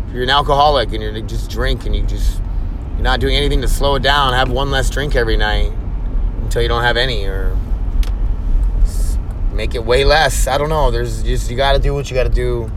If 0.08 0.14
you're 0.14 0.22
an 0.22 0.30
alcoholic 0.30 0.92
and 0.92 1.02
you're 1.02 1.20
just 1.20 1.50
drink 1.50 1.86
and 1.86 1.94
you 1.94 2.02
just 2.02 2.40
you're 2.94 3.04
not 3.04 3.20
doing 3.20 3.36
anything 3.36 3.60
to 3.62 3.68
slow 3.68 3.94
it 3.94 4.02
down, 4.02 4.32
have 4.34 4.50
one 4.50 4.70
less 4.70 4.90
drink 4.90 5.16
every 5.16 5.36
night 5.36 5.72
until 6.42 6.62
you 6.62 6.68
don't 6.68 6.82
have 6.82 6.96
any, 6.96 7.24
or 7.24 7.56
make 9.52 9.74
it 9.74 9.84
way 9.84 10.04
less. 10.04 10.46
I 10.46 10.58
don't 10.58 10.68
know. 10.68 10.90
There's 10.90 11.22
just 11.22 11.50
you 11.50 11.56
got 11.56 11.72
to 11.72 11.78
do 11.78 11.94
what 11.94 12.10
you 12.10 12.14
got 12.14 12.24
to 12.24 12.28
do. 12.28 12.70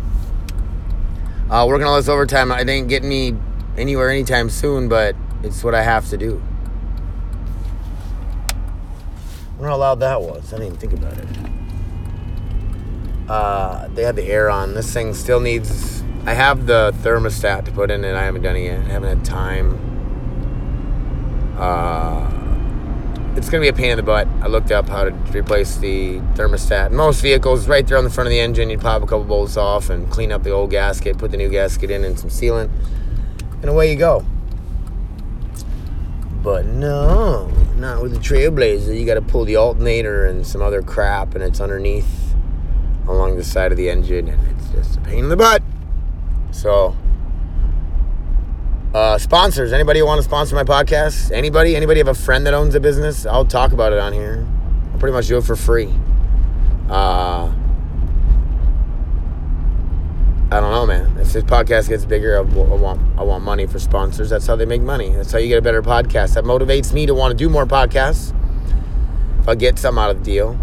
Uh, 1.50 1.66
working 1.68 1.86
all 1.86 1.96
this 1.98 2.08
overtime, 2.08 2.52
I 2.52 2.64
didn't 2.64 2.88
get 2.88 3.04
me 3.04 3.36
anywhere 3.78 4.10
anytime 4.10 4.50
soon, 4.50 4.88
but 4.88 5.16
it's 5.44 5.64
what 5.64 5.76
I 5.76 5.84
have 5.84 6.10
to 6.10 6.18
do. 6.18 6.42
I 8.50 9.56
wonder 9.58 9.70
how 9.70 9.78
loud 9.78 10.00
that 10.00 10.22
was. 10.22 10.54
I 10.54 10.58
didn't 10.58 10.76
even 10.76 10.78
think 10.78 10.94
about 10.94 11.18
it. 11.18 11.63
Uh, 13.28 13.88
they 13.90 14.04
had 14.04 14.16
the 14.16 14.24
air 14.24 14.50
on. 14.50 14.74
This 14.74 14.92
thing 14.94 15.14
still 15.14 15.40
needs. 15.40 16.04
I 16.26 16.34
have 16.34 16.66
the 16.66 16.94
thermostat 17.02 17.66
to 17.66 17.72
put 17.72 17.92
in 17.92 18.04
it. 18.04 18.16
I 18.16 18.24
haven't 18.24 18.44
done 18.44 18.56
it 18.56 18.64
yet. 18.64 18.80
I 18.80 18.90
haven't 18.90 19.18
had 19.18 19.26
time. 19.26 19.80
Uh, 21.58 22.30
it's 23.36 23.50
gonna 23.50 23.62
be 23.62 23.68
a 23.68 23.74
pain 23.74 23.92
in 23.92 23.98
the 23.98 24.04
butt. 24.04 24.28
I 24.42 24.48
looked 24.48 24.72
up 24.72 24.88
how 24.88 25.06
to 25.06 25.12
replace 25.38 25.78
the 25.78 26.20
thermostat. 26.36 26.92
Most 26.92 27.22
vehicles, 27.22 27.68
right 27.68 27.86
there 27.86 27.98
on 27.98 28.04
the 28.04 28.10
front 28.10 28.28
of 28.28 28.32
the 28.32 28.40
engine, 28.40 28.70
you 28.70 28.78
pop 28.78 29.02
a 29.02 29.06
couple 29.06 29.24
bolts 29.24 29.58
off 29.58 29.90
and 29.90 30.10
clean 30.10 30.32
up 30.32 30.44
the 30.44 30.52
old 30.52 30.70
gasket, 30.70 31.18
put 31.18 31.32
the 31.32 31.38
new 31.38 31.50
gasket 31.50 31.90
in, 31.92 32.04
and 32.04 32.20
some 32.20 32.30
sealant, 32.30 32.70
and 33.62 33.66
away 33.66 33.92
you 33.92 33.98
go. 33.98 34.26
But 36.44 36.66
no, 36.66 37.48
not 37.78 38.02
with 38.02 38.14
the 38.14 38.20
Trailblazer. 38.20 38.98
You 38.98 39.06
got 39.06 39.16
to 39.16 39.22
pull 39.22 39.46
the 39.46 39.56
alternator 39.56 40.26
and 40.26 40.46
some 40.46 40.62
other 40.62 40.82
crap, 40.82 41.36
and 41.36 41.44
it's 41.44 41.62
underneath 41.62 42.23
along 43.08 43.38
the 43.38 43.44
side 43.44 43.72
of 43.72 43.78
the 43.78 43.90
engine, 43.90 44.28
and 44.28 44.48
it's 44.50 44.70
just 44.70 44.98
a 44.98 45.02
pain 45.02 45.20
in 45.20 45.30
the 45.30 45.36
butt. 45.36 45.62
So, 46.52 46.96
uh, 48.94 49.18
sponsors. 49.18 49.74
Anybody 49.74 50.02
want 50.02 50.20
to 50.20 50.24
sponsor 50.24 50.56
my 50.56 50.64
podcast? 50.64 51.32
Anybody? 51.32 51.76
Anybody 51.76 52.00
have 52.00 52.08
a 52.08 52.14
friend 52.14 52.46
that 52.46 52.54
owns 52.54 52.76
a 52.76 52.80
business? 52.80 53.26
I'll 53.26 53.46
talk 53.46 53.72
about 53.72 53.92
it 53.92 54.00
on 54.00 54.14
here. 54.14 54.48
I'll 54.94 55.00
pretty 55.00 55.14
much 55.14 55.28
do 55.28 55.38
it 55.38 55.44
for 55.44 55.56
free. 55.56 55.94
Uh, 56.90 57.52
I 60.52 60.60
don't 60.60 60.72
know, 60.72 60.86
man. 60.86 61.18
If 61.18 61.34
this 61.34 61.44
podcast 61.44 61.90
gets 61.90 62.06
bigger, 62.06 62.38
I, 62.38 62.42
want 62.42 63.02
I 63.18 63.24
want 63.24 63.44
money 63.44 63.66
for 63.66 63.80
sponsors. 63.80 64.30
That's 64.30 64.46
how 64.46 64.56
they 64.56 64.66
make 64.66 64.82
money. 64.84 65.10
That's 65.10 65.32
how 65.32 65.40
you 65.40 65.48
get 65.48 65.58
a 65.58 65.64
better 65.64 65.82
podcast. 65.82 66.36
That 66.36 66.44
motivates 66.44 66.94
me 66.94 67.08
to 67.08 67.16
want 67.16 67.32
to 67.32 67.36
do 67.38 67.50
more 67.50 67.66
podcasts. 67.66 68.36
If 69.40 69.50
I 69.50 69.56
get 69.56 69.80
some 69.80 69.98
out 69.98 70.12
of 70.12 70.20
the 70.20 70.24
deal 70.24 70.60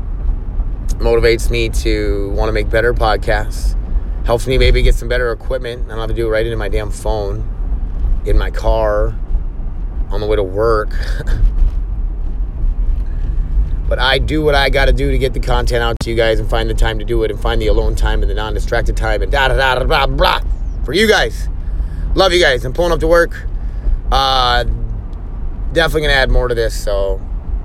motivates 1.00 1.50
me 1.50 1.68
to 1.68 2.30
want 2.30 2.48
to 2.48 2.52
make 2.52 2.70
better 2.70 2.94
podcasts. 2.94 3.76
Helps 4.24 4.46
me 4.46 4.58
maybe 4.58 4.82
get 4.82 4.94
some 4.94 5.08
better 5.08 5.32
equipment. 5.32 5.86
I 5.86 5.88
don't 5.90 5.98
have 5.98 6.08
to 6.08 6.14
do 6.14 6.26
it 6.26 6.30
right 6.30 6.44
into 6.44 6.56
my 6.56 6.68
damn 6.68 6.90
phone, 6.90 8.22
in 8.26 8.38
my 8.38 8.50
car, 8.50 9.18
on 10.10 10.20
the 10.20 10.26
way 10.26 10.36
to 10.36 10.42
work. 10.42 10.90
but 13.88 13.98
I 13.98 14.18
do 14.18 14.42
what 14.42 14.54
I 14.54 14.68
got 14.68 14.84
to 14.84 14.92
do 14.92 15.10
to 15.10 15.18
get 15.18 15.32
the 15.32 15.40
content 15.40 15.82
out 15.82 15.96
to 16.02 16.10
you 16.10 16.16
guys 16.16 16.38
and 16.38 16.48
find 16.48 16.70
the 16.70 16.74
time 16.74 16.98
to 16.98 17.04
do 17.04 17.24
it 17.24 17.30
and 17.30 17.40
find 17.40 17.60
the 17.60 17.66
alone 17.66 17.96
time 17.96 18.22
and 18.22 18.30
the 18.30 18.34
non 18.34 18.54
distracted 18.54 18.96
time 18.96 19.22
and 19.22 19.32
da 19.32 19.48
da 19.48 19.56
da 19.56 19.74
da 19.76 19.84
blah 19.84 20.06
blah 20.06 20.40
for 20.84 20.92
you 20.92 21.08
guys. 21.08 21.48
Love 22.14 22.32
you 22.32 22.40
guys. 22.40 22.64
I'm 22.64 22.72
pulling 22.72 22.92
up 22.92 23.00
to 23.00 23.08
work. 23.08 23.46
Uh, 24.12 24.64
definitely 25.72 26.02
gonna 26.02 26.12
add 26.12 26.30
more 26.30 26.46
to 26.48 26.54
this. 26.54 26.78
So 26.78 27.20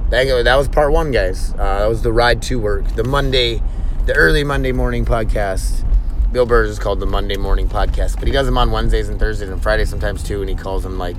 that 0.10 0.56
was 0.56 0.68
part 0.68 0.92
one, 0.92 1.12
guys. 1.12 1.54
Uh, 1.54 1.80
that 1.80 1.88
was 1.88 2.02
the 2.02 2.12
ride 2.12 2.42
to 2.44 2.60
work, 2.60 2.88
the 2.96 3.04
Monday, 3.04 3.62
the 4.06 4.14
early 4.14 4.44
Monday 4.44 4.72
morning 4.72 5.06
podcast. 5.06 5.84
Bill 6.32 6.46
Burr 6.46 6.66
is 6.66 6.80
called 6.80 7.00
the 7.00 7.06
Monday 7.06 7.38
Morning 7.38 7.70
Podcast, 7.70 8.16
but 8.16 8.28
he 8.28 8.32
does 8.34 8.46
them 8.46 8.58
on 8.58 8.70
Wednesdays 8.70 9.08
and 9.08 9.18
Thursdays 9.18 9.50
and 9.50 9.64
Fridays 9.64 9.90
sometimes 9.90 10.22
too, 10.22 10.42
and 10.42 10.50
he 10.50 10.56
calls 10.56 10.84
them 10.84 10.98
like 10.98 11.16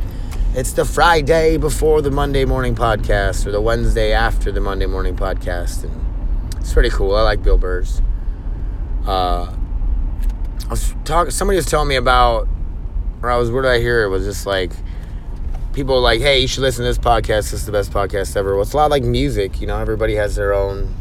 it's 0.55 0.73
the 0.73 0.85
Friday 0.85 1.57
before 1.57 2.02
the 2.02 2.11
Monday 2.11 2.45
Morning 2.45 2.75
Podcast 2.75 3.47
or 3.47 3.50
the 3.50 3.61
Wednesday 3.61 4.12
after 4.12 4.52
the 4.52 4.61
Monday 4.61 4.85
Morning 4.87 5.16
Podcast, 5.16 5.85
and 5.85 6.57
it's 6.59 6.73
pretty 6.73 6.90
cool. 6.90 7.14
I 7.14 7.23
like 7.23 7.43
Bill 7.43 7.57
Burr's. 7.57 8.02
Uh, 9.07 9.55
I 10.66 10.69
was 10.69 10.95
talking. 11.05 11.31
Somebody 11.31 11.57
was 11.57 11.66
telling 11.66 11.88
me 11.88 11.97
about, 11.97 12.47
or 13.23 13.31
I 13.31 13.37
was. 13.37 13.50
Where 13.50 13.62
did 13.62 13.71
I 13.71 13.81
hear 13.81 14.05
it? 14.05 14.09
Was 14.09 14.25
just 14.25 14.45
like 14.45 14.73
people 15.76 15.95
are 15.95 16.00
like, 16.00 16.23
hey, 16.23 16.40
you 16.40 16.49
should 16.49 16.62
listen 16.62 16.85
to 16.85 16.88
this 16.88 16.97
podcast. 16.97 17.50
This 17.50 17.52
is 17.52 17.66
the 17.66 17.73
best 17.73 17.92
podcast 17.92 18.35
ever. 18.35 18.54
Well, 18.54 18.62
it's 18.62 18.73
a 18.73 18.78
lot 18.78 18.90
like 18.90 19.02
music. 19.02 19.61
You 19.61 19.66
know, 19.66 19.78
everybody 19.78 20.14
has 20.14 20.35
their 20.35 20.54
own 20.54 20.92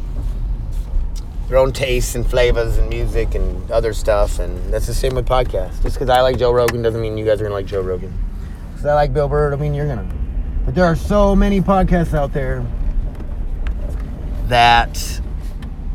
their 1.48 1.58
own 1.58 1.72
tastes 1.72 2.14
and 2.14 2.30
flavors 2.30 2.78
and 2.78 2.90
music 2.90 3.36
and 3.36 3.72
other 3.72 3.94
stuff, 3.94 4.38
and 4.38 4.74
that's 4.74 4.86
the 4.86 4.94
same 4.94 5.16
with 5.16 5.26
podcasts. 5.26 5.82
Just 5.82 5.96
because 5.96 6.10
I 6.10 6.20
like 6.20 6.38
Joe 6.38 6.52
Rogan 6.52 6.82
doesn't 6.82 7.00
mean 7.00 7.18
you 7.18 7.24
guys 7.24 7.40
are 7.40 7.46
gonna 7.46 7.56
like 7.56 7.68
Joe 7.68 7.82
Rogan. 7.82 8.14
Because 8.74 8.86
I 8.86 8.96
like 8.96 9.14
Bill 9.14 9.30
Burr, 9.30 9.54
I 9.54 9.56
mean 9.56 9.74
you're 9.74 9.88
gonna. 9.88 10.14
But 10.66 10.76
there 10.76 10.84
are 10.84 10.96
so 10.98 11.38
many 11.38 11.62
podcasts 11.62 12.14
out 12.14 12.34
there 12.34 12.66
that 14.48 15.22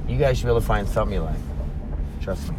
you 0.09 0.17
guys 0.17 0.39
should 0.39 0.47
be 0.47 0.51
able 0.53 0.61
to 0.61 0.67
find 0.67 0.89
something 0.89 1.15
you 1.15 1.23
like. 1.23 1.37
Trust 2.23 2.51
me. 2.51 2.57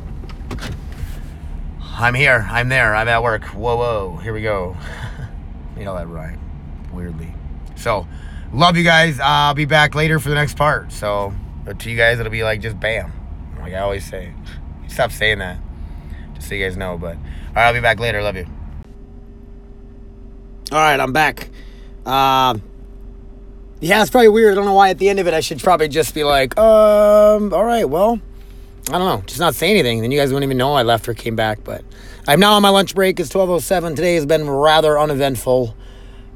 I'm 1.81 2.13
here. 2.13 2.47
I'm 2.47 2.69
there. 2.69 2.95
I'm 2.95 3.07
at 3.07 3.23
work. 3.23 3.45
Whoa, 3.45 3.75
whoa. 3.75 4.17
Here 4.17 4.33
we 4.33 4.43
go. 4.43 4.77
made 5.81 5.87
all 5.87 5.95
that 5.95 6.07
right, 6.07 6.37
weirdly. 6.93 7.33
So, 7.75 8.07
love 8.53 8.77
you 8.77 8.83
guys. 8.83 9.19
I'll 9.19 9.55
be 9.55 9.65
back 9.65 9.95
later 9.95 10.19
for 10.19 10.29
the 10.29 10.35
next 10.35 10.55
part. 10.55 10.91
So, 10.91 11.33
to 11.79 11.89
you 11.89 11.97
guys, 11.97 12.19
it'll 12.19 12.31
be 12.31 12.43
like 12.43 12.61
just 12.61 12.79
bam, 12.79 13.11
like 13.59 13.73
I 13.73 13.79
always 13.79 14.05
say. 14.05 14.31
Stop 14.87 15.11
saying 15.11 15.39
that, 15.39 15.57
just 16.35 16.49
so 16.49 16.55
you 16.55 16.63
guys 16.63 16.77
know. 16.77 16.99
But 16.99 17.15
all 17.15 17.53
right, 17.55 17.65
I'll 17.67 17.73
be 17.73 17.79
back 17.79 17.99
later. 17.99 18.21
Love 18.21 18.35
you. 18.35 18.45
All 20.71 20.77
right, 20.77 20.99
I'm 20.99 21.13
back. 21.13 21.49
Uh, 22.05 22.59
yeah, 23.79 24.03
it's 24.03 24.11
probably 24.11 24.29
weird. 24.29 24.51
I 24.51 24.55
don't 24.55 24.65
know 24.65 24.75
why 24.75 24.89
at 24.89 24.99
the 24.99 25.09
end 25.09 25.19
of 25.19 25.27
it 25.27 25.33
I 25.33 25.39
should 25.39 25.63
probably 25.63 25.87
just 25.87 26.13
be 26.13 26.23
like, 26.23 26.55
um, 26.59 27.53
all 27.53 27.65
right, 27.65 27.89
well, 27.89 28.19
I 28.89 28.99
don't 28.99 29.07
know, 29.07 29.23
just 29.25 29.39
not 29.39 29.55
say 29.55 29.71
anything. 29.71 30.01
Then 30.01 30.11
you 30.11 30.19
guys 30.19 30.31
wouldn't 30.31 30.47
even 30.47 30.57
know 30.57 30.73
I 30.73 30.83
left 30.83 31.09
or 31.09 31.15
came 31.15 31.35
back. 31.35 31.63
But 31.63 31.83
I'm 32.31 32.39
now 32.39 32.53
on 32.53 32.61
my 32.61 32.69
lunch 32.69 32.95
break. 32.95 33.19
It's 33.19 33.29
12:07. 33.29 33.93
Today 33.93 34.15
has 34.15 34.25
been 34.25 34.49
rather 34.49 34.97
uneventful. 34.97 35.75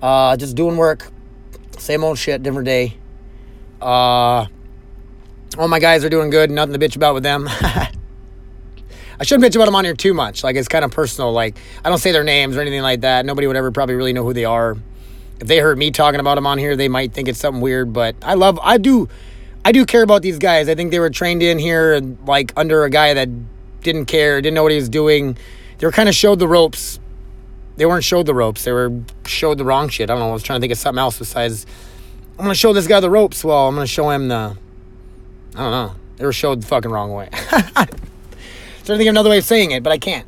Uh, 0.01 0.35
just 0.35 0.53
doing 0.53 0.75
work, 0.75 1.09
same 1.77 2.03
old 2.03 2.17
shit, 2.17 2.43
different 2.43 2.65
day. 2.65 2.97
Uh, 3.81 4.47
all 5.57 5.69
my 5.69 5.79
guys 5.79 6.03
are 6.03 6.09
doing 6.09 6.29
good. 6.29 6.51
Nothing 6.51 6.77
to 6.77 6.79
bitch 6.79 6.97
about 6.97 7.13
with 7.13 7.23
them. 7.23 7.47
I 7.49 7.87
shouldn't 9.21 9.49
bitch 9.49 9.55
about 9.55 9.67
them 9.67 9.75
on 9.75 9.85
here 9.85 9.93
too 9.93 10.13
much. 10.13 10.43
Like 10.43 10.57
it's 10.57 10.67
kind 10.67 10.83
of 10.83 10.91
personal. 10.91 11.31
Like 11.31 11.57
I 11.85 11.87
don't 11.87 11.97
say 11.97 12.11
their 12.11 12.25
names 12.25 12.57
or 12.57 12.61
anything 12.61 12.81
like 12.81 12.99
that. 12.99 13.25
Nobody 13.25 13.47
would 13.47 13.55
ever 13.55 13.71
probably 13.71 13.95
really 13.95 14.11
know 14.11 14.25
who 14.25 14.33
they 14.33 14.43
are. 14.43 14.75
If 15.39 15.47
they 15.47 15.59
heard 15.59 15.77
me 15.77 15.91
talking 15.91 16.19
about 16.19 16.35
them 16.35 16.45
on 16.45 16.57
here, 16.57 16.75
they 16.75 16.89
might 16.89 17.13
think 17.13 17.29
it's 17.29 17.39
something 17.39 17.61
weird. 17.61 17.93
But 17.93 18.17
I 18.21 18.33
love, 18.33 18.59
I 18.61 18.79
do, 18.79 19.07
I 19.63 19.71
do 19.71 19.85
care 19.85 20.03
about 20.03 20.23
these 20.23 20.39
guys. 20.39 20.67
I 20.67 20.75
think 20.75 20.91
they 20.91 20.99
were 20.99 21.09
trained 21.09 21.41
in 21.41 21.57
here 21.57 21.93
and 21.93 22.17
like 22.27 22.51
under 22.57 22.83
a 22.83 22.89
guy 22.89 23.13
that 23.13 23.29
didn't 23.81 24.07
care, 24.07 24.41
didn't 24.41 24.55
know 24.55 24.63
what 24.63 24.73
he 24.73 24.77
was 24.77 24.89
doing. 24.89 25.37
They 25.77 25.87
were 25.87 25.91
kind 25.91 26.09
of 26.09 26.15
showed 26.15 26.39
the 26.39 26.47
ropes. 26.47 26.99
They 27.77 27.85
weren't 27.85 28.03
showed 28.03 28.25
the 28.25 28.33
ropes. 28.33 28.63
They 28.63 28.71
were 28.71 28.91
showed 29.25 29.57
the 29.57 29.65
wrong 29.65 29.89
shit. 29.89 30.09
I 30.09 30.13
don't 30.13 30.19
know. 30.19 30.29
I 30.29 30.33
was 30.33 30.43
trying 30.43 30.59
to 30.59 30.61
think 30.61 30.71
of 30.71 30.77
something 30.77 30.99
else 30.99 31.19
besides. 31.19 31.65
I'm 32.37 32.45
gonna 32.45 32.55
show 32.55 32.73
this 32.73 32.87
guy 32.87 32.99
the 32.99 33.09
ropes. 33.09 33.43
Well, 33.43 33.67
I'm 33.67 33.75
gonna 33.75 33.87
show 33.87 34.09
him 34.09 34.27
the. 34.29 34.57
I 35.55 35.57
don't 35.57 35.71
know. 35.71 35.95
They 36.17 36.25
were 36.25 36.33
showed 36.33 36.61
the 36.61 36.67
fucking 36.67 36.91
wrong 36.91 37.11
way. 37.11 37.29
trying 38.85 38.99
to 38.99 39.03
think 39.03 39.07
of 39.07 39.13
another 39.13 39.29
way 39.29 39.39
of 39.39 39.43
saying 39.43 39.71
it, 39.71 39.83
but 39.83 39.91
I 39.91 39.97
can't. 39.97 40.27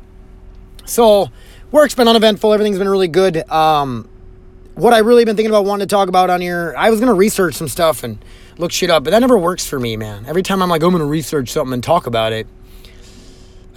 So, 0.84 1.28
work's 1.70 1.94
been 1.94 2.08
uneventful. 2.08 2.52
Everything's 2.52 2.78
been 2.78 2.88
really 2.88 3.08
good. 3.08 3.48
Um, 3.50 4.08
what 4.74 4.92
I 4.92 4.98
really 4.98 5.24
been 5.24 5.36
thinking 5.36 5.50
about 5.50 5.64
wanting 5.64 5.86
to 5.86 5.90
talk 5.90 6.08
about 6.08 6.30
on 6.30 6.40
here, 6.40 6.74
I 6.76 6.90
was 6.90 7.00
gonna 7.00 7.14
research 7.14 7.54
some 7.54 7.68
stuff 7.68 8.04
and 8.04 8.18
look 8.58 8.72
shit 8.72 8.90
up, 8.90 9.04
but 9.04 9.10
that 9.10 9.20
never 9.20 9.38
works 9.38 9.66
for 9.66 9.78
me, 9.78 9.96
man. 9.96 10.24
Every 10.26 10.42
time 10.42 10.62
I'm 10.62 10.68
like, 10.68 10.82
I'm 10.82 10.92
gonna 10.92 11.04
research 11.04 11.50
something 11.50 11.72
and 11.72 11.82
talk 11.82 12.06
about 12.06 12.32
it, 12.32 12.46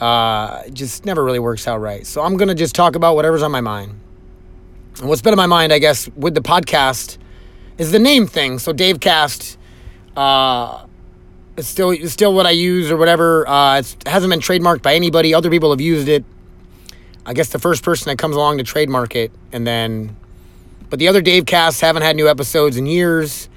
uh, 0.01 0.67
just 0.70 1.05
never 1.05 1.24
really 1.24 1.39
works 1.39 1.67
out 1.67 1.79
right. 1.79 2.05
So 2.05 2.22
I'm 2.22 2.36
gonna 2.36 2.55
just 2.55 2.74
talk 2.75 2.96
about 2.96 3.15
whatever's 3.15 3.43
on 3.43 3.51
my 3.51 3.62
mind. 3.62 4.00
And 5.00 5.08
what's 5.08 5.22
been 5.22 5.31
on 5.34 5.38
my 5.38 5.46
mind, 5.46 5.72
I 5.72 5.79
guess, 5.79 6.10
with 6.17 6.34
the 6.34 6.41
podcast 6.41 7.17
is 7.77 7.91
the 7.91 8.00
name 8.00 8.25
thing. 8.27 8.60
So 8.60 8.74
Dave 8.74 9.00
Cast, 9.00 9.58
uh, 10.17 10.86
it's 11.55 11.67
still 11.67 11.91
it's 11.91 12.12
still 12.12 12.34
what 12.34 12.48
I 12.48 12.51
use 12.51 12.89
or 12.89 12.98
whatever. 12.98 13.48
Uh, 13.48 13.79
it 13.79 13.96
hasn't 14.08 14.31
been 14.31 14.39
trademarked 14.39 14.81
by 14.81 14.96
anybody. 14.96 15.34
Other 15.36 15.51
people 15.51 15.70
have 15.70 15.81
used 15.81 16.10
it. 16.10 16.25
I 17.24 17.34
guess 17.34 17.50
the 17.50 17.60
first 17.60 17.84
person 17.84 18.10
that 18.10 18.17
comes 18.17 18.36
along 18.36 18.58
to 18.58 18.63
trademark 18.63 19.15
it, 19.15 19.31
and 19.51 19.67
then, 19.67 20.15
but 20.89 20.98
the 20.98 21.08
other 21.08 21.22
Dave 21.22 21.46
casts 21.46 21.79
haven't 21.79 22.01
had 22.01 22.15
new 22.15 22.27
episodes 22.27 22.75
in 22.75 22.88
years. 22.88 23.48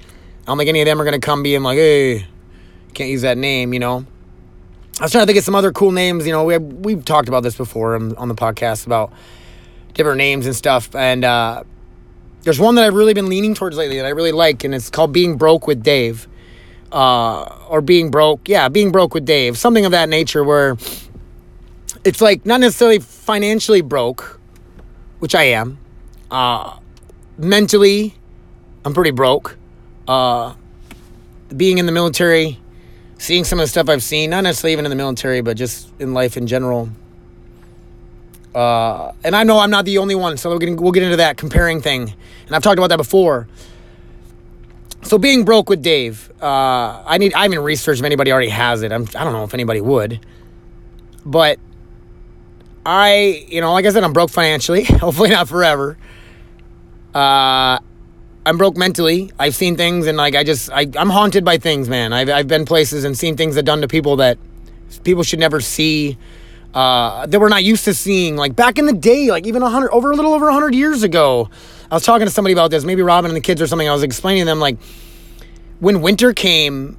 I 0.43 0.45
don't 0.45 0.59
think 0.59 0.69
any 0.69 0.81
of 0.81 0.85
them 0.85 1.01
are 1.01 1.05
gonna 1.05 1.19
come 1.19 1.41
being 1.41 1.63
like, 1.63 1.77
hey, 1.77 2.27
can't 2.93 3.09
use 3.09 3.23
that 3.23 3.39
name, 3.39 3.73
you 3.73 3.79
know. 3.79 4.05
I 4.99 5.03
was 5.03 5.11
trying 5.11 5.23
to 5.23 5.25
think 5.25 5.37
of 5.37 5.43
some 5.43 5.55
other 5.55 5.71
cool 5.71 5.91
names. 5.91 6.25
You 6.25 6.31
know, 6.31 6.43
we 6.45 6.53
have, 6.53 6.63
we've 6.63 7.03
talked 7.03 7.27
about 7.27 7.43
this 7.43 7.55
before 7.55 7.95
on, 7.95 8.27
the 8.29 8.35
podcast 8.35 8.85
about 8.85 9.11
different 9.93 10.17
names 10.17 10.45
and 10.45 10.55
stuff, 10.55 10.95
and 10.95 11.25
uh, 11.25 11.63
there's 12.43 12.59
one 12.59 12.75
that 12.75 12.85
I've 12.85 12.93
really 12.93 13.13
been 13.13 13.27
leaning 13.27 13.55
towards 13.55 13.75
lately 13.75 13.97
that 13.97 14.05
I 14.05 14.09
really 14.09 14.31
like, 14.31 14.63
and 14.63 14.73
it's 14.73 14.89
called 14.89 15.11
Being 15.11 15.37
Broke 15.37 15.67
with 15.67 15.83
Dave 15.83 16.27
uh, 16.91 17.43
or 17.67 17.81
being 17.81 18.09
broke. 18.09 18.47
Yeah, 18.47 18.69
being 18.69 18.91
broke 18.91 19.13
with 19.13 19.25
Dave, 19.25 19.57
something 19.57 19.85
of 19.85 19.91
that 19.91 20.07
nature, 20.07 20.43
where 20.43 20.77
it's 22.03 22.21
like 22.21 22.45
not 22.45 22.61
necessarily 22.61 22.99
financially 22.99 23.81
broke, 23.81 24.39
which 25.19 25.35
I 25.35 25.43
am. 25.43 25.77
Uh, 26.31 26.77
mentally, 27.37 28.15
I'm 28.85 28.93
pretty 28.93 29.11
broke. 29.11 29.57
Uh, 30.07 30.53
being 31.55 31.79
in 31.79 31.85
the 31.85 31.91
military, 31.91 32.59
seeing 33.17 33.43
some 33.43 33.59
of 33.59 33.63
the 33.63 33.69
stuff 33.69 33.89
I've 33.89 34.03
seen, 34.03 34.29
not 34.29 34.41
necessarily 34.41 34.73
even 34.73 34.85
in 34.85 34.89
the 34.89 34.95
military, 34.95 35.41
but 35.41 35.57
just 35.57 35.89
in 35.99 36.13
life 36.13 36.37
in 36.37 36.47
general. 36.47 36.89
Uh, 38.53 39.11
and 39.23 39.35
I 39.35 39.43
know 39.43 39.59
I'm 39.59 39.69
not 39.69 39.85
the 39.85 39.97
only 39.97 40.15
one, 40.15 40.37
so 40.37 40.49
we'll 40.49 40.59
get, 40.59 40.79
we'll 40.79 40.93
get 40.93 41.03
into 41.03 41.17
that 41.17 41.37
comparing 41.37 41.81
thing. 41.81 42.13
And 42.47 42.55
I've 42.55 42.63
talked 42.63 42.77
about 42.77 42.87
that 42.87 42.97
before. 42.97 43.47
So 45.03 45.17
being 45.17 45.45
broke 45.45 45.69
with 45.69 45.83
Dave, 45.83 46.31
uh, 46.41 47.03
I 47.05 47.17
need 47.19 47.33
I 47.35 47.43
haven't 47.43 47.59
researched 47.59 47.99
if 47.99 48.05
anybody 48.05 48.31
already 48.31 48.49
has 48.49 48.81
it. 48.81 48.91
I'm, 48.91 49.03
I 49.15 49.23
don't 49.23 49.33
know 49.33 49.43
if 49.43 49.53
anybody 49.53 49.79
would, 49.79 50.19
but 51.23 51.59
I, 52.85 53.45
you 53.47 53.61
know, 53.61 53.73
like 53.73 53.85
I 53.85 53.91
said, 53.91 54.03
I'm 54.03 54.13
broke 54.13 54.31
financially. 54.31 54.83
Hopefully 54.83 55.29
not 55.29 55.47
forever. 55.47 55.97
Uh, 57.13 57.79
I'm 58.45 58.57
broke 58.57 58.77
mentally. 58.77 59.31
I've 59.39 59.55
seen 59.55 59.75
things 59.75 60.05
and 60.05 60.17
like 60.17 60.35
I 60.35 60.43
just 60.43 60.71
I, 60.71 60.87
I'm 60.97 61.09
haunted 61.09 61.43
by 61.43 61.57
things, 61.57 61.89
man. 61.89 62.13
I've 62.13 62.29
I've 62.29 62.47
been 62.47 62.65
places 62.65 63.03
and 63.03 63.17
seen 63.17 63.35
things 63.35 63.55
that 63.55 63.63
done 63.63 63.81
to 63.81 63.87
people 63.87 64.17
that 64.17 64.37
people 65.03 65.23
should 65.23 65.39
never 65.39 65.61
see. 65.61 66.17
Uh, 66.73 67.25
that 67.25 67.39
we're 67.39 67.47
not 67.47 67.63
used 67.63 67.85
to 67.85 67.93
seeing. 67.93 68.35
Like 68.35 68.53
back 68.55 68.77
in 68.77 68.85
the 68.85 68.93
day, 68.93 69.31
like 69.31 69.47
even 69.47 69.63
a 69.63 69.69
hundred 69.69 69.91
over 69.91 70.11
a 70.11 70.15
little 70.15 70.33
over 70.33 70.49
a 70.49 70.53
hundred 70.53 70.75
years 70.75 71.03
ago. 71.03 71.49
I 71.89 71.95
was 71.95 72.03
talking 72.03 72.27
to 72.27 72.31
somebody 72.31 72.51
about 72.51 72.69
this, 72.69 72.83
maybe 72.83 73.01
Robin 73.01 73.31
and 73.31 73.35
the 73.35 73.41
kids 73.41 73.61
or 73.61 73.67
something. 73.67 73.87
I 73.87 73.93
was 73.93 74.03
explaining 74.03 74.41
to 74.41 74.45
them 74.45 74.59
like 74.59 74.77
when 75.79 76.01
winter 76.01 76.33
came, 76.33 76.97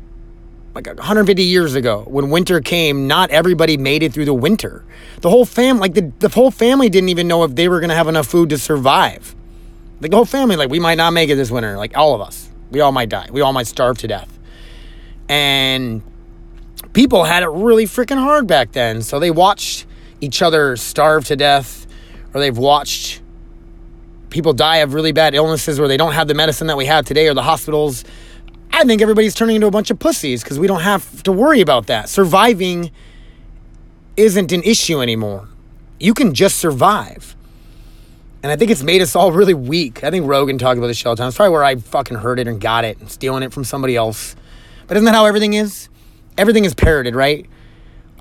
like 0.75 0.87
150 0.87 1.43
years 1.45 1.75
ago, 1.75 2.05
when 2.09 2.31
winter 2.31 2.61
came, 2.61 3.07
not 3.07 3.31
everybody 3.31 3.77
made 3.77 4.03
it 4.03 4.13
through 4.13 4.25
the 4.25 4.35
winter. 4.35 4.85
The 5.21 5.31
whole 5.31 5.45
fam, 5.45 5.79
like 5.79 5.95
the, 5.95 6.11
the 6.19 6.31
whole 6.31 6.51
family 6.51 6.89
didn't 6.89 7.11
even 7.11 7.29
know 7.29 7.45
if 7.45 7.55
they 7.55 7.69
were 7.69 7.79
gonna 7.79 7.95
have 7.95 8.09
enough 8.09 8.27
food 8.27 8.49
to 8.51 8.59
survive. 8.59 9.36
Like 10.01 10.11
the 10.11 10.17
whole 10.17 10.27
family, 10.27 10.57
like 10.57 10.71
we 10.71 10.81
might 10.81 10.97
not 10.97 11.13
make 11.13 11.31
it 11.31 11.37
this 11.37 11.51
winter. 11.51 11.77
Like 11.77 11.97
all 11.97 12.15
of 12.15 12.21
us, 12.21 12.51
we 12.71 12.81
all 12.81 12.93
might 12.93 13.09
die. 13.09 13.29
We 13.31 13.41
all 13.41 13.53
might 13.53 13.67
starve 13.67 13.99
to 13.99 14.09
death. 14.09 14.39
And 15.29 16.03
people 16.93 17.25
had 17.25 17.43
it 17.43 17.49
really 17.49 17.85
freaking 17.87 18.19
hard 18.19 18.47
back 18.47 18.73
then. 18.73 19.03
So 19.03 19.19
they 19.19 19.31
watched 19.31 19.87
each 20.21 20.43
other 20.43 20.77
starve 20.77 21.25
to 21.27 21.37
death, 21.37 21.87
or 22.33 22.41
they've 22.41 22.57
watched 22.57 23.23
people 24.31 24.53
die 24.53 24.79
of 24.79 24.95
really 24.95 25.13
bad 25.13 25.35
illnesses 25.35 25.79
where 25.79 25.89
they 25.89 25.97
don't 25.97 26.13
have 26.13 26.29
the 26.29 26.35
medicine 26.35 26.67
that 26.67 26.77
we 26.77 26.87
have 26.87 27.05
today 27.05 27.29
or 27.29 27.35
the 27.35 27.43
hospitals. 27.43 28.05
I 28.73 28.85
think 28.85 29.01
everybody's 29.01 29.35
turning 29.35 29.57
into 29.57 29.67
a 29.67 29.71
bunch 29.71 29.91
of 29.91 29.99
pussies 29.99 30.43
because 30.43 30.59
we 30.59 30.67
don't 30.67 30.83
have 30.83 31.23
to 31.23 31.33
worry 31.33 31.61
about 31.61 31.87
that. 31.87 32.09
Surviving 32.09 32.91
isn't 34.17 34.53
an 34.53 34.63
issue 34.63 35.01
anymore. 35.01 35.49
You 36.01 36.13
can 36.13 36.35
just 36.35 36.59
survive. 36.59 37.36
And 38.47 38.53
I 38.53 38.57
think 38.57 38.71
it's 38.71 38.85
made 38.85 39.03
us 39.03 39.17
all 39.17 39.33
really 39.33 39.55
weak. 39.55 40.05
I 40.05 40.11
think 40.11 40.25
Rogan 40.25 40.57
talked 40.57 40.79
about 40.79 40.87
this 40.87 41.05
all 41.05 41.17
the 41.17 41.21
time. 41.21 41.27
It's 41.27 41.37
probably 41.37 41.51
where 41.51 41.65
I 41.65 41.75
fucking 41.75 42.19
heard 42.19 42.39
it 42.39 42.47
and 42.47 42.61
got 42.61 42.85
it 42.85 42.97
and 43.01 43.11
stealing 43.11 43.43
it 43.43 43.53
from 43.53 43.65
somebody 43.65 43.97
else. 43.97 44.37
But 44.87 44.97
isn't 44.97 45.05
that 45.05 45.17
how 45.17 45.25
everything 45.27 45.55
is? 45.55 45.89
Everything 46.39 46.65
is 46.65 46.73
parroted, 46.73 47.17
right? 47.17 47.47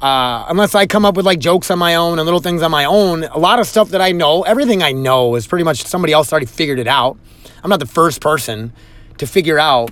uh, 0.02 0.46
unless 0.50 0.76
I 0.76 0.88
come 0.88 1.06
up 1.06 1.16
with 1.16 1.26
like 1.26 1.40
jokes 1.40 1.72
on 1.72 1.80
my 1.80 1.96
own 1.96 2.20
and 2.20 2.26
little 2.26 2.42
things 2.42 2.62
on 2.62 2.72
my 2.72 2.86
own, 2.86 3.24
a 3.24 3.38
lot 3.38 3.60
of 3.60 3.68
stuff 3.68 3.90
that 3.90 4.02
I 4.02 4.12
know, 4.12 4.44
everything 4.44 4.84
I 4.84 4.92
know 4.92 5.36
is 5.36 5.48
pretty 5.48 5.64
much 5.64 5.84
somebody 5.84 6.14
else 6.14 6.32
already 6.32 6.46
figured 6.46 6.80
it 6.80 6.88
out. 6.88 7.18
I'm 7.64 7.70
not 7.70 7.80
the 7.80 7.86
first 7.86 8.22
person 8.22 8.74
to 9.18 9.26
figure 9.26 9.58
out 9.58 9.92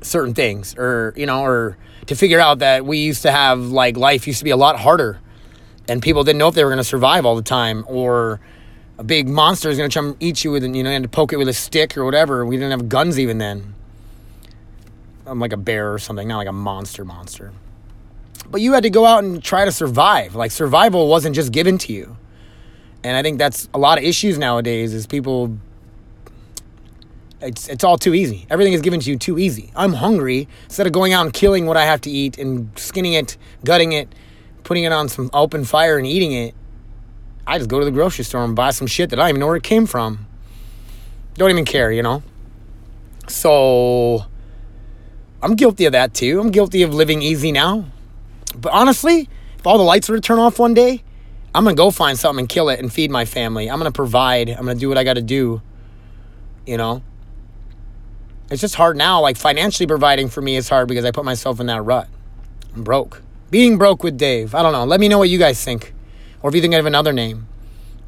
certain 0.00 0.34
things 0.34 0.74
or, 0.76 1.12
you 1.16 1.26
know, 1.26 1.44
or 1.44 1.76
to 2.06 2.14
figure 2.14 2.40
out 2.40 2.60
that 2.60 2.86
we 2.86 2.98
used 2.98 3.22
to 3.22 3.30
have 3.30 3.60
like 3.60 3.96
life 3.96 4.26
used 4.26 4.38
to 4.38 4.44
be 4.44 4.50
a 4.50 4.56
lot 4.56 4.80
harder 4.80 5.20
and 5.86 6.02
people 6.02 6.24
didn't 6.24 6.38
know 6.38 6.48
if 6.48 6.54
they 6.54 6.64
were 6.64 6.70
going 6.70 6.78
to 6.78 6.84
survive 6.84 7.26
all 7.26 7.36
the 7.36 7.42
time 7.42 7.84
or 7.86 8.40
a 9.02 9.04
big 9.04 9.28
monster 9.28 9.68
is 9.68 9.76
going 9.76 9.90
to 9.90 9.94
come 9.98 10.16
eat 10.20 10.44
you 10.44 10.50
with, 10.50 10.64
you 10.64 10.82
know, 10.82 10.90
and 10.90 11.02
to 11.02 11.08
poke 11.08 11.32
it 11.32 11.36
with 11.36 11.48
a 11.48 11.52
stick 11.52 11.96
or 11.96 12.04
whatever. 12.04 12.46
We 12.46 12.56
didn't 12.56 12.70
have 12.70 12.88
guns 12.88 13.18
even 13.18 13.38
then. 13.38 13.74
I'm 15.26 15.38
like 15.38 15.52
a 15.52 15.56
bear 15.56 15.92
or 15.92 15.98
something, 15.98 16.26
not 16.26 16.38
like 16.38 16.48
a 16.48 16.52
monster 16.52 17.04
monster 17.04 17.52
but 18.52 18.60
you 18.60 18.72
had 18.72 18.82
to 18.82 18.90
go 18.90 19.04
out 19.06 19.24
and 19.24 19.42
try 19.42 19.64
to 19.64 19.72
survive. 19.72 20.34
Like 20.34 20.50
survival 20.50 21.08
wasn't 21.08 21.34
just 21.34 21.52
given 21.52 21.78
to 21.78 21.92
you. 21.92 22.16
And 23.02 23.16
I 23.16 23.22
think 23.22 23.38
that's 23.38 23.68
a 23.74 23.78
lot 23.78 23.98
of 23.98 24.04
issues 24.04 24.38
nowadays 24.38 24.94
is 24.94 25.06
people 25.06 25.56
it's 27.40 27.66
it's 27.68 27.82
all 27.82 27.98
too 27.98 28.14
easy. 28.14 28.46
Everything 28.50 28.74
is 28.74 28.82
given 28.82 29.00
to 29.00 29.10
you 29.10 29.16
too 29.16 29.38
easy. 29.38 29.72
I'm 29.74 29.94
hungry. 29.94 30.48
Instead 30.64 30.86
of 30.86 30.92
going 30.92 31.12
out 31.12 31.24
and 31.24 31.32
killing 31.32 31.66
what 31.66 31.76
I 31.76 31.84
have 31.84 32.00
to 32.02 32.10
eat 32.10 32.38
and 32.38 32.70
skinning 32.78 33.14
it, 33.14 33.36
gutting 33.64 33.92
it, 33.92 34.14
putting 34.62 34.84
it 34.84 34.92
on 34.92 35.08
some 35.08 35.30
open 35.32 35.64
fire 35.64 35.98
and 35.98 36.06
eating 36.06 36.32
it, 36.32 36.54
I 37.46 37.58
just 37.58 37.68
go 37.68 37.78
to 37.78 37.84
the 37.84 37.90
grocery 37.90 38.24
store 38.24 38.44
and 38.44 38.54
buy 38.54 38.70
some 38.70 38.86
shit 38.86 39.10
that 39.10 39.18
I 39.18 39.24
don't 39.24 39.30
even 39.30 39.40
know 39.40 39.46
where 39.46 39.56
it 39.56 39.62
came 39.62 39.86
from. 39.86 40.26
Don't 41.34 41.50
even 41.50 41.64
care, 41.64 41.90
you 41.90 42.02
know? 42.02 42.22
So 43.28 44.24
I'm 45.42 45.56
guilty 45.56 45.86
of 45.86 45.92
that 45.92 46.14
too. 46.14 46.40
I'm 46.40 46.50
guilty 46.50 46.82
of 46.82 46.94
living 46.94 47.22
easy 47.22 47.50
now. 47.50 47.86
But 48.56 48.72
honestly, 48.72 49.28
if 49.58 49.66
all 49.66 49.78
the 49.78 49.84
lights 49.84 50.08
were 50.08 50.16
to 50.16 50.20
turn 50.20 50.38
off 50.38 50.58
one 50.58 50.74
day, 50.74 51.02
I'm 51.54 51.64
gonna 51.64 51.76
go 51.76 51.90
find 51.90 52.18
something 52.18 52.42
and 52.42 52.48
kill 52.48 52.68
it 52.68 52.78
and 52.78 52.92
feed 52.92 53.10
my 53.10 53.24
family. 53.24 53.70
I'm 53.70 53.78
gonna 53.78 53.92
provide. 53.92 54.48
I'm 54.48 54.64
gonna 54.64 54.74
do 54.74 54.88
what 54.88 54.98
I 54.98 55.04
gotta 55.04 55.22
do. 55.22 55.62
You 56.66 56.76
know? 56.76 57.02
It's 58.50 58.60
just 58.60 58.74
hard 58.74 58.96
now. 58.96 59.20
Like 59.20 59.36
financially 59.36 59.86
providing 59.86 60.28
for 60.28 60.42
me 60.42 60.56
is 60.56 60.68
hard 60.68 60.88
because 60.88 61.04
I 61.04 61.10
put 61.10 61.24
myself 61.24 61.58
in 61.58 61.66
that 61.66 61.82
rut. 61.82 62.08
I'm 62.74 62.84
broke. 62.84 63.22
Being 63.50 63.78
broke 63.78 64.02
with 64.02 64.16
Dave. 64.16 64.54
I 64.54 64.62
don't 64.62 64.72
know. 64.72 64.84
Let 64.84 65.00
me 65.00 65.08
know 65.08 65.18
what 65.18 65.28
you 65.28 65.38
guys 65.38 65.62
think. 65.62 65.94
Or 66.42 66.48
if 66.48 66.54
you 66.54 66.60
think 66.60 66.74
of 66.74 66.86
another 66.86 67.12
name. 67.12 67.46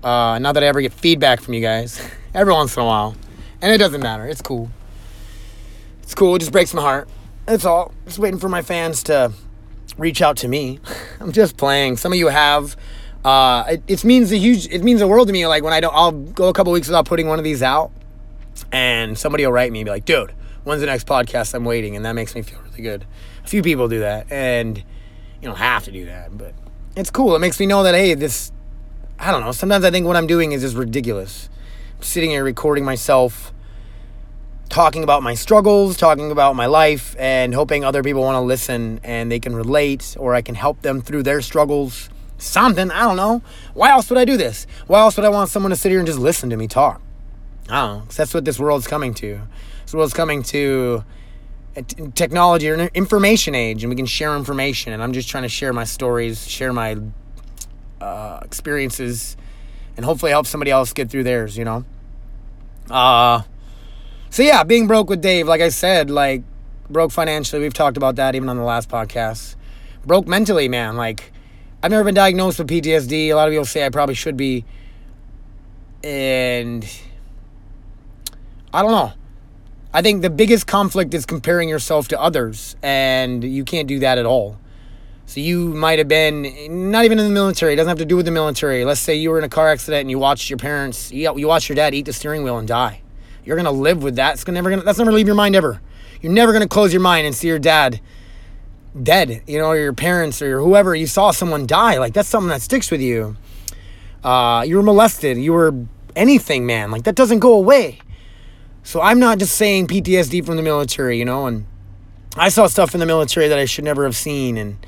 Uh, 0.02 0.38
not 0.38 0.52
that 0.52 0.62
I 0.62 0.66
ever 0.66 0.80
get 0.80 0.92
feedback 0.92 1.40
from 1.40 1.54
you 1.54 1.60
guys. 1.60 2.00
Every 2.34 2.52
once 2.52 2.76
in 2.76 2.82
a 2.82 2.86
while. 2.86 3.16
And 3.62 3.72
it 3.72 3.78
doesn't 3.78 4.02
matter. 4.02 4.26
It's 4.26 4.42
cool. 4.42 4.70
It's 6.02 6.14
cool. 6.14 6.34
It 6.34 6.40
just 6.40 6.52
breaks 6.52 6.74
my 6.74 6.82
heart. 6.82 7.08
That's 7.46 7.64
all. 7.64 7.94
Just 8.04 8.18
waiting 8.18 8.38
for 8.38 8.48
my 8.48 8.60
fans 8.60 9.02
to 9.04 9.32
reach 9.96 10.20
out 10.20 10.36
to 10.38 10.48
me. 10.48 10.80
I'm 11.20 11.32
just 11.32 11.56
playing. 11.56 11.96
Some 11.96 12.12
of 12.12 12.18
you 12.18 12.28
have. 12.28 12.76
Uh, 13.24 13.64
it, 13.68 13.82
it 13.86 14.04
means 14.04 14.30
a 14.32 14.36
huge. 14.36 14.66
It 14.66 14.82
means 14.82 15.00
the 15.00 15.08
world 15.08 15.28
to 15.28 15.32
me. 15.32 15.46
Like 15.46 15.62
when 15.62 15.72
I 15.72 15.80
don't, 15.80 15.94
I'll 15.94 16.12
go 16.12 16.48
a 16.48 16.52
couple 16.52 16.72
weeks 16.72 16.88
without 16.88 17.06
putting 17.06 17.26
one 17.26 17.38
of 17.38 17.44
these 17.44 17.62
out, 17.62 17.90
and 18.70 19.16
somebody 19.16 19.46
will 19.46 19.52
write 19.52 19.72
me 19.72 19.80
and 19.80 19.86
be 19.86 19.90
like, 19.90 20.04
"Dude, 20.04 20.32
when's 20.64 20.80
the 20.80 20.86
next 20.86 21.06
podcast? 21.06 21.54
I'm 21.54 21.64
waiting," 21.64 21.96
and 21.96 22.04
that 22.04 22.12
makes 22.12 22.34
me 22.34 22.42
feel 22.42 22.60
really 22.60 22.82
good. 22.82 23.06
A 23.42 23.48
few 23.48 23.62
people 23.62 23.88
do 23.88 24.00
that, 24.00 24.30
and 24.30 24.76
you 24.76 25.48
don't 25.48 25.56
have 25.56 25.84
to 25.84 25.90
do 25.90 26.04
that, 26.04 26.36
but 26.36 26.52
it's 26.96 27.10
cool. 27.10 27.34
It 27.34 27.40
makes 27.40 27.58
me 27.58 27.66
know 27.66 27.82
that 27.82 27.94
hey, 27.94 28.14
this. 28.14 28.52
I 29.18 29.30
don't 29.30 29.40
know. 29.40 29.52
Sometimes 29.52 29.84
I 29.84 29.90
think 29.90 30.06
what 30.06 30.16
I'm 30.16 30.26
doing 30.26 30.52
is 30.52 30.62
just 30.62 30.76
ridiculous. 30.76 31.48
I'm 31.96 32.02
sitting 32.02 32.30
here 32.30 32.44
recording 32.44 32.84
myself 32.84 33.52
talking 34.68 35.04
about 35.04 35.22
my 35.22 35.34
struggles, 35.34 35.96
talking 35.96 36.30
about 36.30 36.56
my 36.56 36.66
life, 36.66 37.14
and 37.18 37.54
hoping 37.54 37.84
other 37.84 38.02
people 38.02 38.22
want 38.22 38.36
to 38.36 38.40
listen 38.40 39.00
and 39.04 39.30
they 39.30 39.38
can 39.38 39.54
relate 39.54 40.16
or 40.18 40.34
I 40.34 40.42
can 40.42 40.54
help 40.54 40.82
them 40.82 41.00
through 41.00 41.22
their 41.22 41.40
struggles. 41.42 42.10
Something, 42.38 42.90
I 42.90 43.02
don't 43.02 43.16
know. 43.16 43.42
Why 43.74 43.90
else 43.90 44.10
would 44.10 44.18
I 44.18 44.24
do 44.24 44.36
this? 44.36 44.66
Why 44.86 45.00
else 45.00 45.16
would 45.16 45.24
I 45.24 45.28
want 45.28 45.50
someone 45.50 45.70
to 45.70 45.76
sit 45.76 45.90
here 45.90 46.00
and 46.00 46.06
just 46.06 46.18
listen 46.18 46.50
to 46.50 46.56
me 46.56 46.66
talk? 46.66 47.00
I 47.68 47.80
don't 47.80 47.98
know. 47.98 48.04
Cause 48.06 48.16
that's 48.16 48.34
what 48.34 48.44
this 48.44 48.58
world's 48.58 48.86
coming 48.86 49.14
to. 49.14 49.40
This 49.84 49.94
world's 49.94 50.12
coming 50.12 50.42
to 50.44 51.04
technology 52.14 52.68
or 52.70 52.76
information 52.94 53.54
age, 53.54 53.82
and 53.82 53.90
we 53.90 53.96
can 53.96 54.06
share 54.06 54.36
information. 54.36 54.92
And 54.92 55.02
I'm 55.02 55.12
just 55.12 55.28
trying 55.28 55.42
to 55.42 55.48
share 55.48 55.72
my 55.72 55.84
stories, 55.84 56.48
share 56.48 56.72
my 56.72 56.96
uh, 58.00 58.40
experiences, 58.42 59.36
and 59.96 60.04
hopefully 60.04 60.30
help 60.30 60.46
somebody 60.46 60.70
else 60.70 60.92
get 60.92 61.10
through 61.10 61.24
theirs, 61.24 61.56
you 61.56 61.64
know? 61.64 61.84
Uh, 62.90 63.42
so 64.30 64.42
yeah, 64.42 64.64
being 64.64 64.86
broke 64.86 65.08
with 65.08 65.20
Dave, 65.20 65.46
like 65.46 65.60
I 65.60 65.68
said, 65.68 66.10
like 66.10 66.42
broke 66.90 67.12
financially. 67.12 67.62
We've 67.62 67.74
talked 67.74 67.96
about 67.96 68.16
that 68.16 68.34
even 68.34 68.48
on 68.48 68.56
the 68.56 68.64
last 68.64 68.88
podcast. 68.88 69.56
Broke 70.04 70.26
mentally, 70.26 70.68
man. 70.68 70.96
Like 70.96 71.32
I've 71.82 71.90
never 71.90 72.04
been 72.04 72.14
diagnosed 72.14 72.58
with 72.58 72.68
PTSD. 72.68 73.28
A 73.28 73.34
lot 73.34 73.48
of 73.48 73.52
people 73.52 73.64
say 73.64 73.86
I 73.86 73.90
probably 73.90 74.14
should 74.14 74.36
be, 74.36 74.64
and 76.02 76.84
I 78.72 78.82
don't 78.82 78.90
know. 78.90 79.12
I 79.94 80.02
think 80.02 80.22
the 80.22 80.30
biggest 80.30 80.66
conflict 80.66 81.14
is 81.14 81.24
comparing 81.24 81.68
yourself 81.68 82.08
to 82.08 82.20
others, 82.20 82.74
and 82.82 83.44
you 83.44 83.62
can't 83.62 83.86
do 83.86 84.00
that 84.00 84.18
at 84.18 84.26
all. 84.26 84.58
So 85.26 85.38
you 85.38 85.68
might 85.68 86.00
have 86.00 86.08
been 86.08 86.90
not 86.90 87.04
even 87.04 87.20
in 87.20 87.26
the 87.26 87.32
military. 87.32 87.74
It 87.74 87.76
doesn't 87.76 87.88
have 87.88 87.98
to 87.98 88.04
do 88.04 88.16
with 88.16 88.26
the 88.26 88.32
military. 88.32 88.84
Let's 88.84 88.98
say 89.00 89.14
you 89.14 89.30
were 89.30 89.38
in 89.38 89.44
a 89.44 89.48
car 89.48 89.70
accident 89.70 90.00
and 90.00 90.10
you 90.10 90.18
watched 90.18 90.50
your 90.50 90.58
parents, 90.58 91.12
you 91.12 91.46
watched 91.46 91.68
your 91.68 91.76
dad 91.76 91.94
eat 91.94 92.06
the 92.06 92.12
steering 92.12 92.42
wheel 92.42 92.58
and 92.58 92.66
die. 92.66 93.02
You're 93.44 93.56
gonna 93.56 93.70
live 93.70 94.02
with 94.02 94.16
that. 94.16 94.34
It's 94.34 94.46
never 94.48 94.68
gonna 94.68 94.82
that's 94.82 94.98
never 94.98 95.12
leave 95.12 95.26
your 95.28 95.36
mind 95.36 95.54
ever. 95.54 95.80
You're 96.20 96.32
never 96.32 96.52
gonna 96.52 96.66
close 96.66 96.92
your 96.92 97.00
mind 97.00 97.26
and 97.28 97.34
see 97.34 97.46
your 97.46 97.60
dad 97.60 98.00
dead, 99.00 99.42
you 99.46 99.58
know, 99.58 99.66
or 99.66 99.76
your 99.76 99.92
parents 99.92 100.42
or 100.42 100.60
whoever 100.60 100.96
you 100.96 101.06
saw 101.06 101.30
someone 101.30 101.66
die. 101.66 101.98
Like 101.98 102.14
that's 102.14 102.28
something 102.28 102.48
that 102.48 102.62
sticks 102.62 102.90
with 102.90 103.00
you. 103.00 103.36
Uh, 104.24 104.64
you 104.66 104.76
were 104.76 104.82
molested. 104.82 105.38
You 105.38 105.52
were 105.52 105.72
anything, 106.16 106.66
man. 106.66 106.90
Like 106.90 107.04
that 107.04 107.14
doesn't 107.14 107.38
go 107.38 107.54
away. 107.54 108.00
So 108.84 109.00
I'm 109.00 109.18
not 109.18 109.38
just 109.38 109.56
saying 109.56 109.86
PTSD 109.86 110.44
from 110.44 110.56
the 110.56 110.62
military, 110.62 111.18
you 111.18 111.24
know, 111.24 111.46
and 111.46 111.64
I 112.36 112.50
saw 112.50 112.66
stuff 112.66 112.92
in 112.92 113.00
the 113.00 113.06
military 113.06 113.48
that 113.48 113.58
I 113.58 113.64
should 113.64 113.84
never 113.84 114.04
have 114.04 114.14
seen. 114.14 114.58
And 114.58 114.86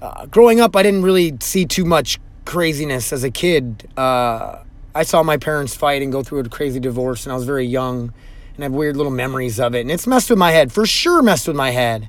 uh, 0.00 0.24
growing 0.26 0.58
up, 0.58 0.74
I 0.74 0.82
didn't 0.82 1.02
really 1.02 1.36
see 1.40 1.66
too 1.66 1.84
much 1.84 2.18
craziness 2.46 3.12
as 3.12 3.22
a 3.22 3.30
kid. 3.30 3.86
Uh, 3.94 4.60
I 4.94 5.02
saw 5.02 5.22
my 5.22 5.36
parents 5.36 5.76
fight 5.76 6.00
and 6.00 6.10
go 6.10 6.22
through 6.22 6.40
a 6.40 6.48
crazy 6.48 6.80
divorce, 6.80 7.26
and 7.26 7.32
I 7.32 7.36
was 7.36 7.44
very 7.44 7.66
young, 7.66 8.12
and 8.54 8.60
I 8.60 8.62
have 8.64 8.72
weird 8.72 8.96
little 8.96 9.12
memories 9.12 9.60
of 9.60 9.74
it, 9.74 9.82
and 9.82 9.90
it's 9.90 10.06
messed 10.06 10.30
with 10.30 10.38
my 10.38 10.52
head 10.52 10.72
for 10.72 10.86
sure. 10.86 11.20
Messed 11.20 11.46
with 11.46 11.56
my 11.56 11.70
head. 11.72 12.08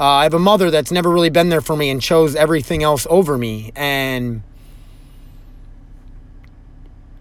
Uh, 0.00 0.04
I 0.04 0.22
have 0.22 0.34
a 0.34 0.38
mother 0.38 0.70
that's 0.70 0.90
never 0.90 1.10
really 1.10 1.28
been 1.28 1.50
there 1.50 1.60
for 1.60 1.76
me 1.76 1.90
and 1.90 2.00
chose 2.00 2.34
everything 2.34 2.82
else 2.82 3.06
over 3.10 3.36
me, 3.36 3.72
and 3.76 4.42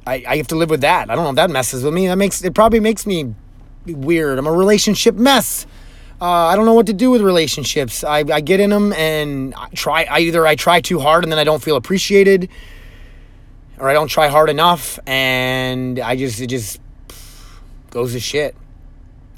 I, 0.10 0.24
I 0.28 0.38
have 0.38 0.48
to 0.48 0.56
live 0.56 0.72
with 0.72 0.82
that. 0.82 1.12
I 1.12 1.16
don't 1.16 1.24
know 1.24 1.30
if 1.30 1.36
that 1.36 1.52
messes 1.52 1.84
with 1.84 1.94
me. 1.94 2.08
That 2.08 2.18
makes 2.18 2.44
it 2.44 2.56
probably 2.56 2.80
makes 2.80 3.06
me 3.06 3.36
weird. 3.86 4.40
I'm 4.40 4.48
a 4.48 4.52
relationship 4.52 5.14
mess. 5.16 5.68
Uh, 6.20 6.26
I 6.26 6.56
don't 6.56 6.66
know 6.66 6.74
what 6.74 6.88
to 6.88 6.94
do 6.94 7.12
with 7.12 7.22
relationships. 7.22 8.04
I, 8.04 8.26
I 8.32 8.42
get 8.42 8.60
in 8.60 8.72
them 8.72 8.92
and 8.94 9.54
I 9.56 9.70
try. 9.70 10.06
I 10.06 10.20
either 10.22 10.48
I 10.48 10.56
try 10.56 10.82
too 10.82 11.00
hard 11.00 11.24
and 11.24 11.32
then 11.32 11.38
I 11.38 11.44
don't 11.44 11.62
feel 11.62 11.76
appreciated, 11.76 12.50
or 13.78 13.88
I 13.88 13.94
don't 13.94 14.08
try 14.08 14.30
hard 14.30 14.50
enough 14.50 15.00
and 15.06 16.00
I 16.00 16.16
just 16.16 16.42
it 16.42 16.48
just 16.48 16.82
goes 17.92 18.14
to 18.14 18.20
shit. 18.20 18.56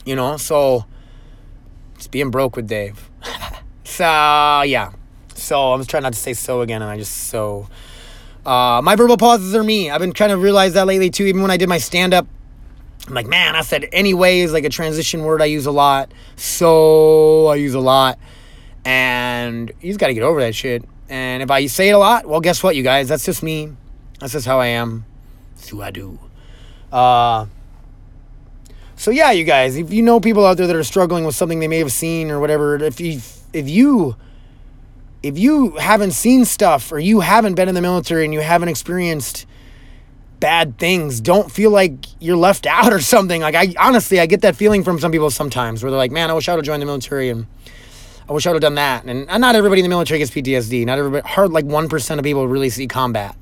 You 0.05 0.15
know, 0.15 0.38
so 0.38 0.86
it's 1.95 2.07
being 2.07 2.31
broke 2.31 2.55
with 2.55 2.67
Dave. 2.67 3.10
so 3.84 4.03
yeah. 4.03 4.93
So 5.36 5.73
I'm 5.73 5.81
just 5.81 5.89
trying 5.89 6.03
not 6.03 6.13
to 6.13 6.19
say 6.19 6.34
so 6.34 6.62
again 6.62 6.81
and 6.81 6.89
I 6.89 6.97
just 6.97 7.27
so 7.27 7.67
uh, 8.45 8.82
my 8.84 8.95
verbal 8.95 9.17
pauses 9.17 9.54
are 9.56 9.63
me. 9.63 9.89
I've 9.89 9.99
been 9.99 10.13
trying 10.13 10.32
to 10.32 10.38
realize 10.38 10.73
that 10.73 10.88
lately 10.88 11.10
too, 11.10 11.25
even 11.25 11.41
when 11.41 11.51
I 11.51 11.58
did 11.58 11.69
my 11.69 11.77
stand 11.77 12.13
up. 12.13 12.27
I'm 13.08 13.13
like, 13.13 13.27
man, 13.27 13.56
I 13.56 13.62
said 13.62 13.88
anyways, 13.91 14.54
like 14.54 14.63
a 14.63 14.69
transition 14.69 15.23
word 15.23 15.41
I 15.41 15.45
use 15.45 15.65
a 15.65 15.71
lot. 15.71 16.12
So 16.36 17.47
I 17.47 17.56
use 17.56 17.73
a 17.73 17.80
lot. 17.80 18.19
And 18.86 19.71
you 19.82 19.89
just 19.89 19.99
got 19.99 20.08
to 20.08 20.13
get 20.13 20.23
over 20.23 20.39
that 20.41 20.56
shit. 20.56 20.84
And 21.10 21.43
if 21.43 21.51
I 21.51 21.65
say 21.67 21.89
it 21.89 21.93
a 21.93 21.97
lot, 21.97 22.25
well, 22.25 22.39
guess 22.39 22.63
what, 22.63 22.75
you 22.75 22.84
guys? 22.84 23.10
That's 23.10 23.25
just 23.25 23.43
me. 23.43 23.73
That's 24.19 24.34
just 24.34 24.45
how 24.45 24.60
I 24.60 24.67
am. 24.67 25.06
That's 25.56 25.69
who 25.69 25.82
I 25.82 25.91
do. 25.91 26.19
Uh, 26.91 27.47
so 28.95 29.12
yeah, 29.12 29.32
you 29.32 29.43
guys, 29.43 29.75
if 29.77 29.91
you 29.91 30.04
know 30.04 30.19
people 30.19 30.45
out 30.45 30.58
there 30.58 30.67
that 30.67 30.75
are 30.75 30.84
struggling 30.84 31.25
with 31.25 31.36
something 31.36 31.60
they 31.60 31.67
may 31.67 31.80
have 31.80 31.91
seen 31.91 32.30
or 32.30 32.39
whatever, 32.39 32.75
if 32.75 32.99
you 32.99 33.19
if 33.51 33.67
you 33.67 34.15
if 35.23 35.38
you 35.38 35.71
haven't 35.71 36.12
seen 36.12 36.45
stuff 36.45 36.91
or 36.91 36.99
you 36.99 37.19
haven't 37.19 37.55
been 37.55 37.69
in 37.69 37.75
the 37.75 37.81
military 37.81 38.25
and 38.25 38.34
you 38.34 38.41
haven't 38.41 38.69
experienced 38.69 39.45
bad 40.39 40.77
things, 40.79 41.21
don't 41.21 41.51
feel 41.51 41.69
like 41.71 41.93
you're 42.19 42.38
left 42.38 42.65
out 42.67 42.91
or 42.91 42.99
something. 42.99 43.41
Like 43.41 43.55
I 43.55 43.73
honestly, 43.79 44.19
I 44.19 44.25
get 44.25 44.41
that 44.41 44.55
feeling 44.55 44.84
from 44.84 44.99
some 44.99 45.12
people 45.12 45.29
sometimes 45.29 45.84
where 45.84 45.91
they're 45.91 45.97
like, 45.97 46.12
"Man, 46.12 46.29
I 46.29 46.34
wish 46.34 46.49
I 46.49 46.53
would 46.53 46.60
have 46.60 46.65
joined 46.65 46.81
the 46.81 46.88
military 46.88 47.29
and 47.29 47.45
I 48.27 48.34
wish 48.34 48.45
I 48.45 48.49
would 48.49 48.62
have 48.62 48.62
done 48.62 48.75
that." 48.75 49.05
And, 49.05 49.29
and 49.29 49.41
not 49.41 49.55
everybody 49.55 49.81
in 49.81 49.86
the 49.86 49.89
military 49.89 50.19
gets 50.19 50.31
PTSD. 50.31 50.86
Not 50.86 50.97
everybody, 50.97 51.27
hard 51.27 51.51
like 51.51 51.65
one 51.65 51.88
percent 51.88 52.19
of 52.19 52.23
people 52.23 52.47
really 52.47 52.69
see 52.69 52.88
combat 52.88 53.36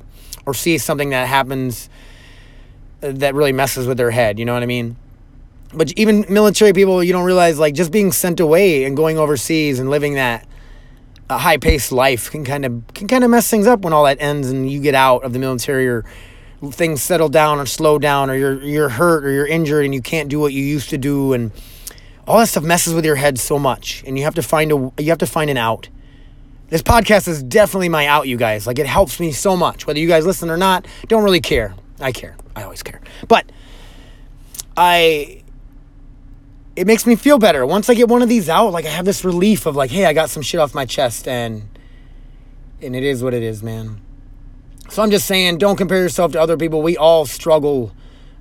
or 0.46 0.54
see 0.54 0.78
something 0.78 1.12
that 1.12 1.28
happens 1.28 1.90
uh, 3.02 3.12
that 3.14 3.36
really 3.36 3.54
messes 3.54 3.88
with 3.88 3.98
their 3.98 4.12
head. 4.12 4.38
You 4.38 4.46
know 4.46 4.54
what 4.54 4.64
I 4.64 4.68
mean? 4.68 4.98
But 5.74 5.92
even 5.94 6.26
military 6.28 6.74
people, 6.74 7.04
you 7.04 7.14
don't 7.14 7.26
realize 7.26 7.60
like 7.60 7.76
just 7.76 7.92
being 7.92 8.12
sent 8.12 8.40
away 8.40 8.84
and 8.86 8.98
going 8.98 9.20
overseas 9.20 9.80
and 9.80 9.90
living 9.90 10.16
that 10.16 10.46
a 11.30 11.38
high 11.38 11.58
paced 11.58 11.92
life 11.92 12.32
can 12.32 12.44
kind 12.44 12.66
of 12.66 12.84
can 12.94 13.08
kind 13.08 13.24
of 13.24 13.30
mess 13.30 13.50
things 13.50 13.68
up 13.68 13.82
when 13.82 13.94
all 13.94 14.06
that 14.06 14.18
ends 14.20 14.50
and 14.50 14.70
you 14.72 14.82
get 14.82 14.96
out 14.96 15.24
of 15.24 15.34
the 15.34 15.40
military 15.40 15.88
or 15.88 16.04
things 16.72 17.02
settle 17.02 17.30
down 17.30 17.60
or 17.60 17.66
slow 17.66 18.00
down 18.00 18.30
or 18.30 18.36
you're 18.36 18.62
you're 18.64 18.90
hurt 18.90 19.24
or 19.24 19.32
you're 19.32 19.48
injured 19.48 19.86
and 19.86 19.94
you 19.94 20.02
can't 20.02 20.30
do 20.30 20.40
what 20.40 20.52
you 20.52 20.64
used 20.64 20.90
to 20.90 20.98
do 20.98 21.34
and 21.34 21.52
all 22.28 22.38
that 22.38 22.48
stuff 22.48 22.64
messes 22.64 22.94
with 22.94 23.06
your 23.06 23.16
head 23.16 23.40
so 23.40 23.58
much 23.58 24.04
and 24.06 24.18
you 24.18 24.24
have 24.24 24.36
to 24.36 24.42
find 24.42 24.72
a 24.72 24.92
you 24.98 25.10
have 25.10 25.18
to 25.18 25.28
find 25.28 25.50
an 25.50 25.58
out 25.58 25.88
this 26.70 26.84
podcast 26.84 27.28
is 27.28 27.42
definitely 27.42 27.90
my 27.90 28.06
out, 28.06 28.28
you 28.28 28.38
guys. 28.38 28.68
Like, 28.68 28.78
it 28.78 28.86
helps 28.86 29.20
me 29.20 29.32
so 29.32 29.58
much. 29.58 29.88
Whether 29.88 30.00
you 30.00 30.08
guys 30.08 30.26
listen 30.26 30.50
or 30.52 30.58
not, 30.58 30.86
don't 31.08 31.24
really 31.24 31.42
care. 31.42 31.74
I 32.00 32.12
care. 32.12 32.38
I 32.56 32.64
always 32.64 32.84
care. 32.84 33.02
But 33.28 33.52
I. 34.78 35.39
It 36.80 36.88
makes 36.88 37.06
me 37.06 37.18
feel 37.18 37.40
better. 37.40 37.66
Once 37.66 37.90
I 37.90 37.94
get 37.94 38.08
one 38.08 38.22
of 38.22 38.30
these 38.30 38.48
out, 38.48 38.72
like, 38.72 38.86
I 38.86 38.90
have 38.90 39.04
this 39.04 39.26
relief 39.26 39.66
of, 39.66 39.76
like, 39.76 39.92
hey, 39.92 40.06
I 40.06 40.14
got 40.14 40.30
some 40.30 40.42
shit 40.42 40.62
off 40.62 40.74
my 40.74 40.86
chest, 40.86 41.28
and. 41.28 41.64
And 42.82 42.96
it 42.96 43.04
is 43.04 43.22
what 43.22 43.34
it 43.34 43.44
is, 43.44 43.62
man. 43.62 44.00
So 44.88 45.04
I'm 45.04 45.12
just 45.12 45.26
saying, 45.26 45.58
don't 45.58 45.76
compare 45.76 45.98
yourself 45.98 46.32
to 46.32 46.42
other 46.42 46.56
people. 46.56 46.82
We 46.82 46.96
all 46.96 47.26
struggle. 47.26 47.92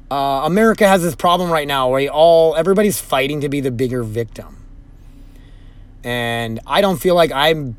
Uh, 0.08 0.42
America 0.44 0.86
has 0.86 1.02
this 1.02 1.16
problem 1.16 1.50
right 1.50 1.66
now 1.66 1.90
where 1.90 2.08
all 2.10 2.54
everybody's 2.54 3.00
fighting 3.00 3.40
to 3.40 3.48
be 3.48 3.60
the 3.60 3.72
bigger 3.72 4.04
victim, 4.04 4.64
and 6.04 6.60
I 6.64 6.80
don't 6.80 6.98
feel 6.98 7.16
like 7.16 7.32
I'm 7.32 7.76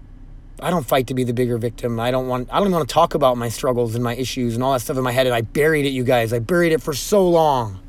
I 0.61 0.71
don't 0.71 0.85
fight 0.85 1.07
to 1.07 1.13
be 1.13 1.23
the 1.23 1.33
bigger 1.33 1.57
victim. 1.57 2.01
I 2.01 2.11
don't 2.11 2.27
want 2.27 2.49
I 2.51 2.57
don't 2.57 2.67
even 2.67 2.73
want 2.73 2.89
to 2.89 2.93
talk 2.93 3.15
about 3.15 3.37
my 3.37 3.47
struggles 3.47 3.95
and 3.95 4.03
my 4.03 4.15
issues 4.15 4.55
and 4.55 4.63
all 4.63 4.73
that 4.73 4.81
stuff 4.81 4.97
in 4.97 5.03
my 5.03 5.13
head 5.13 5.25
and 5.25 5.33
I 5.33 5.41
buried 5.41 5.85
it 5.85 5.89
you 5.89 6.03
guys. 6.03 6.33
I 6.33 6.39
buried 6.39 6.73
it 6.73 6.81
for 6.81 6.93
so 6.93 7.27
long. 7.27 7.79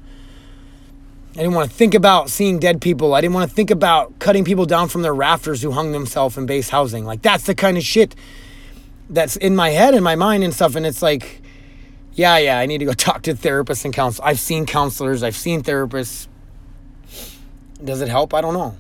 I 1.33 1.39
didn't 1.39 1.55
want 1.55 1.71
to 1.71 1.77
think 1.77 1.95
about 1.95 2.29
seeing 2.29 2.59
dead 2.59 2.81
people. 2.81 3.15
I 3.15 3.21
didn't 3.21 3.35
want 3.35 3.49
to 3.49 3.55
think 3.55 3.71
about 3.71 4.19
cutting 4.19 4.45
people 4.45 4.67
down 4.67 4.89
from 4.89 5.03
their 5.03 5.15
rafters 5.15 5.63
who 5.63 5.71
hung 5.71 5.93
themselves 5.93 6.37
in 6.37 6.47
base 6.47 6.71
housing. 6.71 7.05
Like 7.05 7.23
that's 7.23 7.45
the 7.45 7.55
kind 7.55 7.77
of 7.77 7.85
shit 7.85 8.17
that's 9.09 9.37
in 9.37 9.55
my 9.55 9.71
head 9.71 9.95
and 9.95 10.03
my 10.03 10.17
mind 10.17 10.43
and 10.43 10.53
stuff 10.53 10.75
and 10.75 10.85
it's 10.85 11.03
like 11.03 11.41
yeah, 12.15 12.39
yeah, 12.39 12.59
I 12.59 12.67
need 12.67 12.79
to 12.79 12.85
go 12.85 12.93
talk 13.09 13.23
to 13.23 13.35
therapists 13.35 13.85
and 13.85 13.95
counselors. 13.95 14.27
I've 14.27 14.41
seen 14.41 14.67
counselors, 14.67 15.23
I've 15.23 15.37
seen 15.37 15.63
therapists. 15.63 16.27
Does 17.83 18.01
it 18.01 18.09
help? 18.09 18.35
I 18.35 18.41
don't 18.41 18.55
know. 18.55 18.77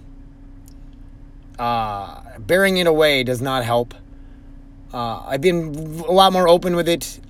Uh, 1.59 2.39
bearing 2.39 2.77
it 2.79 2.87
away 2.87 3.23
does 3.23 3.41
not 3.41 3.65
help. 3.65 3.95
Uh, 4.93 5.21
I've 5.21 5.41
been 5.41 6.03
a 6.07 6.13
lot 6.13 6.33
more 6.33 6.49
open 6.49 6.75
with 6.75 6.89
it 6.89 7.21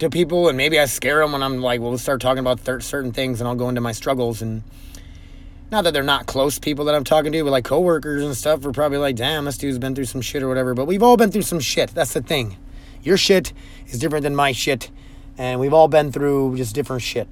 to 0.00 0.10
people, 0.10 0.48
and 0.48 0.56
maybe 0.56 0.78
I 0.78 0.84
scare 0.86 1.20
them 1.20 1.32
when 1.32 1.42
I'm 1.42 1.60
like, 1.60 1.80
well, 1.80 1.90
we'll 1.90 1.98
start 1.98 2.20
talking 2.20 2.40
about 2.40 2.64
th- 2.64 2.82
certain 2.82 3.12
things, 3.12 3.40
and 3.40 3.48
I'll 3.48 3.54
go 3.54 3.68
into 3.68 3.80
my 3.80 3.92
struggles. 3.92 4.42
And 4.42 4.62
not 5.70 5.84
that 5.84 5.92
they're 5.92 6.02
not 6.02 6.26
close 6.26 6.58
people 6.58 6.84
that 6.86 6.94
I'm 6.94 7.04
talking 7.04 7.32
to, 7.32 7.44
but 7.44 7.50
like 7.50 7.64
coworkers 7.64 8.22
and 8.22 8.36
stuff 8.36 8.64
are 8.64 8.72
probably 8.72 8.98
like, 8.98 9.16
damn, 9.16 9.44
this 9.44 9.58
dude's 9.58 9.78
been 9.78 9.94
through 9.94 10.04
some 10.04 10.20
shit 10.20 10.42
or 10.42 10.48
whatever. 10.48 10.74
But 10.74 10.86
we've 10.86 11.02
all 11.02 11.16
been 11.16 11.30
through 11.30 11.42
some 11.42 11.60
shit. 11.60 11.90
That's 11.90 12.12
the 12.12 12.22
thing. 12.22 12.56
Your 13.02 13.16
shit 13.16 13.52
is 13.86 13.98
different 13.98 14.22
than 14.22 14.36
my 14.36 14.52
shit. 14.52 14.90
And 15.38 15.60
we've 15.60 15.74
all 15.74 15.88
been 15.88 16.12
through 16.12 16.56
just 16.56 16.74
different 16.74 17.02
shit. 17.02 17.28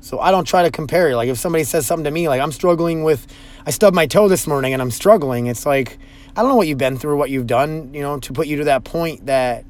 So 0.00 0.20
I 0.20 0.30
don't 0.30 0.46
try 0.46 0.62
to 0.62 0.70
compare. 0.70 1.16
Like 1.16 1.28
if 1.28 1.38
somebody 1.38 1.64
says 1.64 1.86
something 1.86 2.04
to 2.04 2.10
me, 2.10 2.28
like 2.28 2.40
I'm 2.40 2.52
struggling 2.52 3.04
with, 3.04 3.26
I 3.66 3.70
stubbed 3.70 3.94
my 3.94 4.06
toe 4.06 4.28
this 4.28 4.46
morning 4.46 4.72
and 4.72 4.82
I'm 4.82 4.90
struggling. 4.90 5.46
It's 5.46 5.64
like, 5.64 5.98
I 6.36 6.42
don't 6.42 6.50
know 6.50 6.56
what 6.56 6.66
you've 6.66 6.78
been 6.78 6.98
through, 6.98 7.16
what 7.16 7.30
you've 7.30 7.46
done, 7.46 7.94
you 7.94 8.02
know, 8.02 8.18
to 8.18 8.32
put 8.32 8.46
you 8.46 8.58
to 8.58 8.64
that 8.64 8.84
point 8.84 9.26
that 9.26 9.64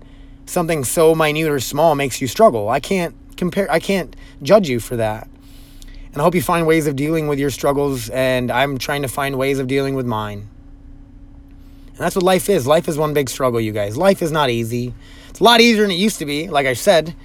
something 0.46 0.85
so 0.85 1.14
minute 1.14 1.48
or 1.48 1.61
small 1.61 1.94
makes 1.94 2.20
you 2.20 2.28
struggle. 2.28 2.68
I 2.68 2.80
can't 2.80 3.14
compare, 3.37 3.70
I 3.70 3.78
can't 3.80 4.14
judge 4.42 4.68
you 4.68 4.80
for 4.80 4.96
that. 4.96 5.28
And 6.12 6.20
I 6.20 6.24
hope 6.24 6.35
you 6.35 6.42
find 6.42 6.66
ways 6.66 6.87
of 6.87 6.94
dealing 6.94 7.26
with 7.26 7.40
your 7.40 7.50
struggles, 7.50 8.09
and 8.11 8.50
I'm 8.50 8.78
trying 8.78 9.02
to 9.02 9.09
find 9.09 9.37
ways 9.37 9.59
of 9.59 9.66
dealing 9.66 9.94
with 9.94 10.07
mine. 10.07 10.48
And 11.88 11.98
that's 11.98 12.14
what 12.14 12.24
life 12.24 12.48
is. 12.48 12.66
Life 12.66 12.88
is 12.88 12.96
one 12.96 13.14
big 13.14 13.28
struggle, 13.28 13.61
you 13.61 13.72
guys. 13.72 13.96
Life 13.96 14.22
is 14.22 14.30
not 14.30 14.48
easy. 14.48 14.94
It's 15.28 15.40
a 15.40 15.44
lot 15.44 15.61
easier 15.61 15.83
than 15.83 15.90
it 15.90 15.98
used 15.98 16.20
to 16.20 16.24
be, 16.24 16.48
like 16.48 16.66
I 16.66 16.74
said, 16.74 17.16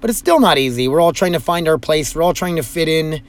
but 0.00 0.10
it's 0.10 0.18
still 0.18 0.38
not 0.38 0.58
easy. 0.58 0.86
We're 0.86 1.00
all 1.00 1.12
trying 1.12 1.32
to 1.32 1.40
find 1.40 1.66
our 1.66 1.78
place, 1.78 2.14
we're 2.14 2.22
all 2.22 2.34
trying 2.34 2.56
to 2.56 2.62
fit 2.62 2.88
in. 2.88 3.22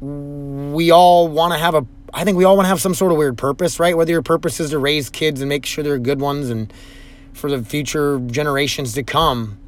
We 0.00 0.90
all 0.90 1.28
want 1.28 1.54
to 1.54 1.58
have 1.58 1.74
a, 1.74 1.86
I 2.12 2.24
think 2.24 2.36
we 2.36 2.44
all 2.44 2.56
want 2.56 2.66
to 2.66 2.68
have 2.68 2.80
some 2.80 2.94
sort 2.94 3.12
of 3.12 3.18
weird 3.18 3.38
purpose, 3.38 3.80
right? 3.80 3.96
Whether 3.96 4.10
your 4.10 4.22
purpose 4.22 4.60
is 4.60 4.70
to 4.70 4.78
raise 4.78 5.08
kids 5.08 5.40
and 5.40 5.48
make 5.48 5.64
sure 5.64 5.82
they're 5.82 5.98
good 5.98 6.20
ones 6.20 6.50
and 6.50 6.70
for 7.32 7.50
the 7.50 7.62
future 7.64 8.20
generations 8.20 8.92
to 8.94 9.02
come 9.02 9.58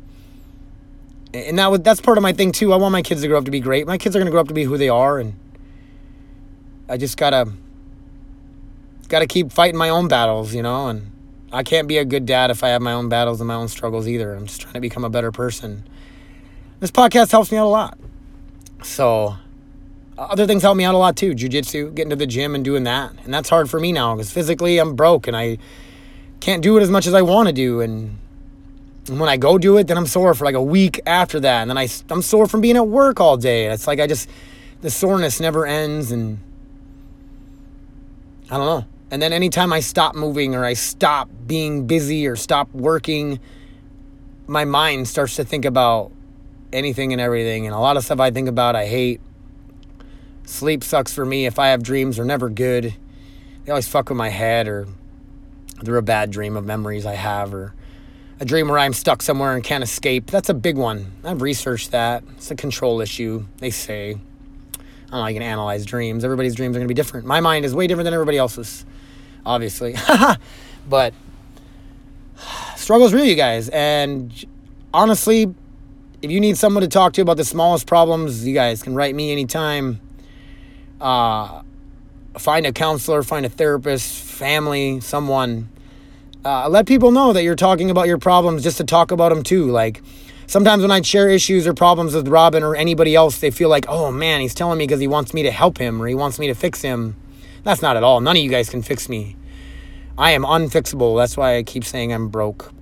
and 1.35 1.59
that 1.59 1.85
that's 1.85 2.01
part 2.01 2.17
of 2.17 2.23
my 2.23 2.33
thing 2.33 2.53
too. 2.53 2.73
I 2.73 2.77
want 2.77 2.93
my 2.93 3.03
kids 3.03 3.23
to 3.23 3.29
grow 3.29 3.39
up 3.39 3.45
to 3.45 3.51
be 3.51 3.61
great. 3.61 3.87
My 3.87 3.99
kids 3.99 4.15
are 4.15 4.19
going 4.19 4.27
to 4.27 4.31
grow 4.31 4.41
up 4.41 4.49
to 4.49 4.55
be 4.55 4.65
who 4.65 4.79
they 4.79 4.89
are, 4.89 5.19
and 5.19 5.35
I 6.89 6.97
just 6.97 7.17
gotta 7.17 7.53
gotta 9.09 9.27
keep 9.27 9.53
fighting 9.53 9.77
my 9.77 9.89
own 9.89 10.09
battles, 10.09 10.55
you 10.55 10.63
know. 10.63 10.89
And 10.89 11.11
I 11.53 11.63
can't 11.63 11.89
be 11.89 11.99
a 11.99 12.05
good 12.05 12.25
dad 12.25 12.51
if 12.51 12.63
I 12.63 12.69
have 12.69 12.83
my 12.83 12.93
own 12.93 13.09
battles 13.09 13.41
and 13.41 13.49
my 13.49 13.55
own 13.55 13.69
struggles 13.69 14.07
either. 14.07 14.35
I'm 14.35 14.47
just 14.47 14.61
trying 14.61 14.75
to 14.75 14.81
become 14.81 15.05
a 15.05 15.11
better 15.11 15.33
person. 15.33 15.85
This 16.81 16.91
podcast 16.91 17.33
helps 17.33 17.51
me 17.51 17.59
out 17.59 17.67
a 17.67 17.69
lot. 17.69 17.99
So 18.83 19.37
uh, 20.17 20.21
other 20.21 20.47
things 20.47 20.63
help 20.63 20.77
me 20.77 20.85
out 20.85 20.95
a 20.95 20.99
lot 20.99 21.17
too. 21.17 21.35
Jiu-jitsu, 21.35 21.93
getting 21.93 22.11
to 22.11 22.17
the 22.17 22.27
gym 22.27 22.55
and 22.55 22.65
doing 22.65 22.85
that, 22.85 23.13
and 23.25 23.35
that's 23.35 23.49
hard 23.49 23.69
for 23.69 23.81
me 23.81 23.91
now 23.91 24.15
because 24.15 24.31
physically 24.31 24.79
I'm 24.79 24.95
broke 24.95 25.27
and 25.27 25.37
I 25.37 25.59
can't 26.45 26.63
do 26.63 26.77
it 26.77 26.83
as 26.83 26.91
much 26.91 27.07
as 27.07 27.15
I 27.15 27.23
want 27.23 27.49
to 27.49 27.55
do 27.55 27.81
and 27.81 28.19
and 29.09 29.21
when 29.21 29.29
I 29.29 29.37
go 29.37 29.59
do 29.59 29.77
it, 29.77 29.87
then 29.87 29.99
I'm 29.99 30.07
sore 30.07 30.33
for 30.35 30.45
like 30.45 30.55
a 30.55 30.63
week 30.63 31.01
after 31.07 31.39
that. 31.41 31.63
And 31.63 31.71
then 31.71 31.77
I, 31.77 31.89
I'm 32.09 32.23
sore 32.23 32.47
from 32.47 32.63
being 32.63 32.77
at 32.77 32.89
work 32.89 33.21
all 33.21 33.37
day. 33.37 33.67
It's 33.67 33.87
like 33.87 34.01
I 34.01 34.07
just, 34.07 34.31
the 34.81 34.91
soreness 34.91 35.41
never 35.41 35.67
ends. 35.67 36.11
And 36.11 36.39
I 38.51 38.57
don't 38.57 38.67
know. 38.67 38.87
And 39.11 39.21
then 39.21 39.35
anytime 39.35 39.75
I 39.75 39.81
stop 39.81 40.15
moving 40.15 40.55
or 40.55 40.65
I 40.65 40.73
stop 40.73 41.29
being 41.47 41.87
busy 41.87 42.27
or 42.27 42.35
stop 42.35 42.73
working, 42.73 43.41
my 44.47 44.65
mind 44.65 45.07
starts 45.07 45.37
to 45.37 45.45
think 45.45 45.67
about 45.67 46.11
anything 46.73 47.13
and 47.13 47.21
everything. 47.21 47.67
And 47.67 47.75
a 47.75 47.79
lot 47.79 47.99
of 47.99 48.05
stuff 48.07 48.21
I 48.21 48.31
think 48.31 48.49
about, 48.49 48.75
I 48.75 48.87
hate. 48.87 49.21
Sleep 50.47 50.83
sucks 50.83 51.13
for 51.13 51.27
me. 51.27 51.45
If 51.45 51.59
I 51.59 51.69
have 51.69 51.83
dreams, 51.83 52.17
they're 52.17 52.25
never 52.25 52.49
good. 52.49 52.95
They 53.65 53.71
always 53.71 53.87
fuck 53.87 54.09
with 54.09 54.17
my 54.17 54.31
head 54.31 54.67
or 54.67 54.89
they're 55.85 55.97
a 55.97 56.03
bad 56.03 56.31
dream 56.31 56.57
of 56.57 56.65
memories 56.65 57.07
I 57.07 57.15
have 57.15 57.55
or 57.55 57.75
a 58.41 58.45
dream 58.45 58.69
where 58.69 58.79
I'm 58.79 58.93
stuck 58.93 59.23
somewhere 59.23 59.55
and 59.55 59.63
can't 59.63 59.85
escape. 59.85 60.27
That's 60.27 60.49
a 60.49 60.55
big 60.55 60.77
one. 60.77 61.13
I've 61.23 61.43
researched 61.43 61.93
that. 61.93 62.25
It's 62.37 62.51
a 62.51 62.57
control 62.57 63.01
issue, 63.01 63.47
they 63.59 63.71
say. 63.71 64.13
I 64.13 65.11
don't 65.11 65.21
know, 65.21 65.27
you 65.27 65.35
can 65.35 65.43
analyze 65.43 65.87
dreams. 65.87 66.25
Everybody's 66.25 66.55
dreams 66.55 66.75
are 66.77 66.81
going 66.81 66.89
to 66.89 66.93
be 66.93 66.95
different. 66.95 67.27
My 67.27 67.41
mind 67.41 67.65
is 67.65 67.75
way 67.75 67.87
different 67.87 68.05
than 68.05 68.15
everybody 68.15 68.39
else's, 68.39 68.85
obviously. 69.47 69.95
but 70.89 71.15
struggle's 72.77 73.15
real, 73.15 73.25
you 73.25 73.37
guys. 73.37 73.69
And 73.69 74.45
honestly, 74.93 75.55
if 76.23 76.31
you 76.31 76.41
need 76.41 76.57
someone 76.57 76.83
to 76.83 76.89
talk 76.89 77.13
to 77.15 77.23
about 77.23 77.37
the 77.37 77.45
smallest 77.45 77.87
problems, 77.87 78.47
you 78.47 78.55
guys 78.55 78.83
can 78.83 78.95
write 78.95 79.15
me 79.15 79.31
anytime. 79.31 80.01
Uh, 81.01 81.63
find 82.39 82.67
a 82.67 82.73
counselor, 82.73 83.23
find 83.23 83.47
a 83.47 83.49
therapist, 83.49 84.23
family, 84.25 85.01
someone 85.01 85.69
uh, 86.45 86.69
let 86.69 86.87
people 86.87 87.11
know 87.11 87.33
that 87.33 87.43
you're 87.43 87.55
talking 87.55 87.91
about 87.91 88.07
your 88.07 88.19
problems 88.19 88.63
just 88.63 88.77
to 88.77 88.85
talk 88.85 89.11
about 89.11 89.31
them 89.31 89.43
too. 89.43 89.71
Like 89.71 90.03
sometimes 90.47 90.83
when 90.83 90.91
I 90.91 91.01
share 91.01 91.29
issues 91.29 91.67
or 91.67 91.75
problems 91.75 92.15
with 92.15 92.29
Robin 92.29 92.63
or 92.63 92.77
anybody 92.77 93.15
else, 93.15 93.39
they 93.39 93.51
feel 93.51 93.69
like, 93.69 93.87
oh 93.89 94.11
man, 94.11 94.41
he's 94.41 94.55
telling 94.55 94.79
me 94.79 94.87
because 94.87 95.01
he 95.01 95.09
wants 95.09 95.33
me 95.33 95.43
to 95.43 95.51
help 95.51 95.79
him 95.79 96.01
or 96.01 96.07
he 96.07 96.15
wants 96.15 96.39
me 96.39 96.47
to 96.49 96.55
fix 96.55 96.83
him. 96.83 97.17
That's 97.63 97.81
not 97.81 97.97
at 97.97 98.03
all. 98.03 98.21
None 98.21 98.37
of 98.37 98.43
you 98.43 98.51
guys 98.51 98.69
can 98.69 98.83
fix 98.83 99.09
me. 99.09 99.37
I 100.19 100.33
am 100.33 100.43
unfixable. 100.43 101.19
That's 101.19 101.37
why 101.37 101.57
I 101.57 101.63
keep 101.63 101.85
saying 101.85 102.13
I'm 102.13 102.29
broke. 102.29 102.73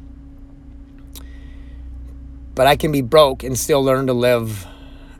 But 2.55 2.67
I 2.67 2.77
can 2.77 2.93
be 2.93 3.01
broke 3.01 3.43
and 3.45 3.59
still 3.59 3.83
learn 3.83 4.09
to 4.09 4.13
live 4.13 4.67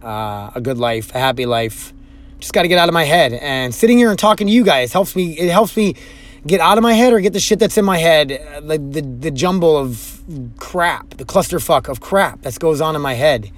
uh, 0.03 0.51
a 0.55 0.61
good 0.61 0.79
life, 0.79 1.15
a 1.15 1.19
happy 1.19 1.47
life. 1.47 1.95
Just 2.41 2.53
got 2.53 2.63
to 2.63 2.69
get 2.69 2.77
out 2.77 2.89
of 2.89 2.93
my 2.93 3.05
head. 3.05 3.33
And 3.33 3.75
sitting 3.75 3.97
here 3.97 4.11
and 4.11 4.19
talking 4.19 4.49
to 4.49 4.53
you 4.53 4.65
guys 4.65 4.93
helps 4.93 5.17
me. 5.17 5.39
It 5.39 5.51
helps 5.51 5.77
me 5.77 5.95
get 6.47 6.61
out 6.61 6.79
of 6.79 6.83
my 6.83 6.95
head 6.95 7.13
or 7.13 7.21
get 7.21 7.33
the 7.33 7.41
shit 7.41 7.59
that's 7.59 7.79
in 7.79 7.85
my 7.85 7.99
head, 7.99 8.33
uh, 8.33 8.61
the, 8.61 8.79
the, 8.79 9.01
the 9.01 9.31
jumble 9.31 9.77
of 9.77 10.23
crap, 10.57 11.11
the 11.11 11.25
clusterfuck 11.25 11.89
of 11.89 12.01
crap 12.01 12.43
that 12.43 12.59
goes 12.59 12.81
on 12.81 12.97
in 12.97 13.03
my 13.03 13.15
head. 13.15 13.51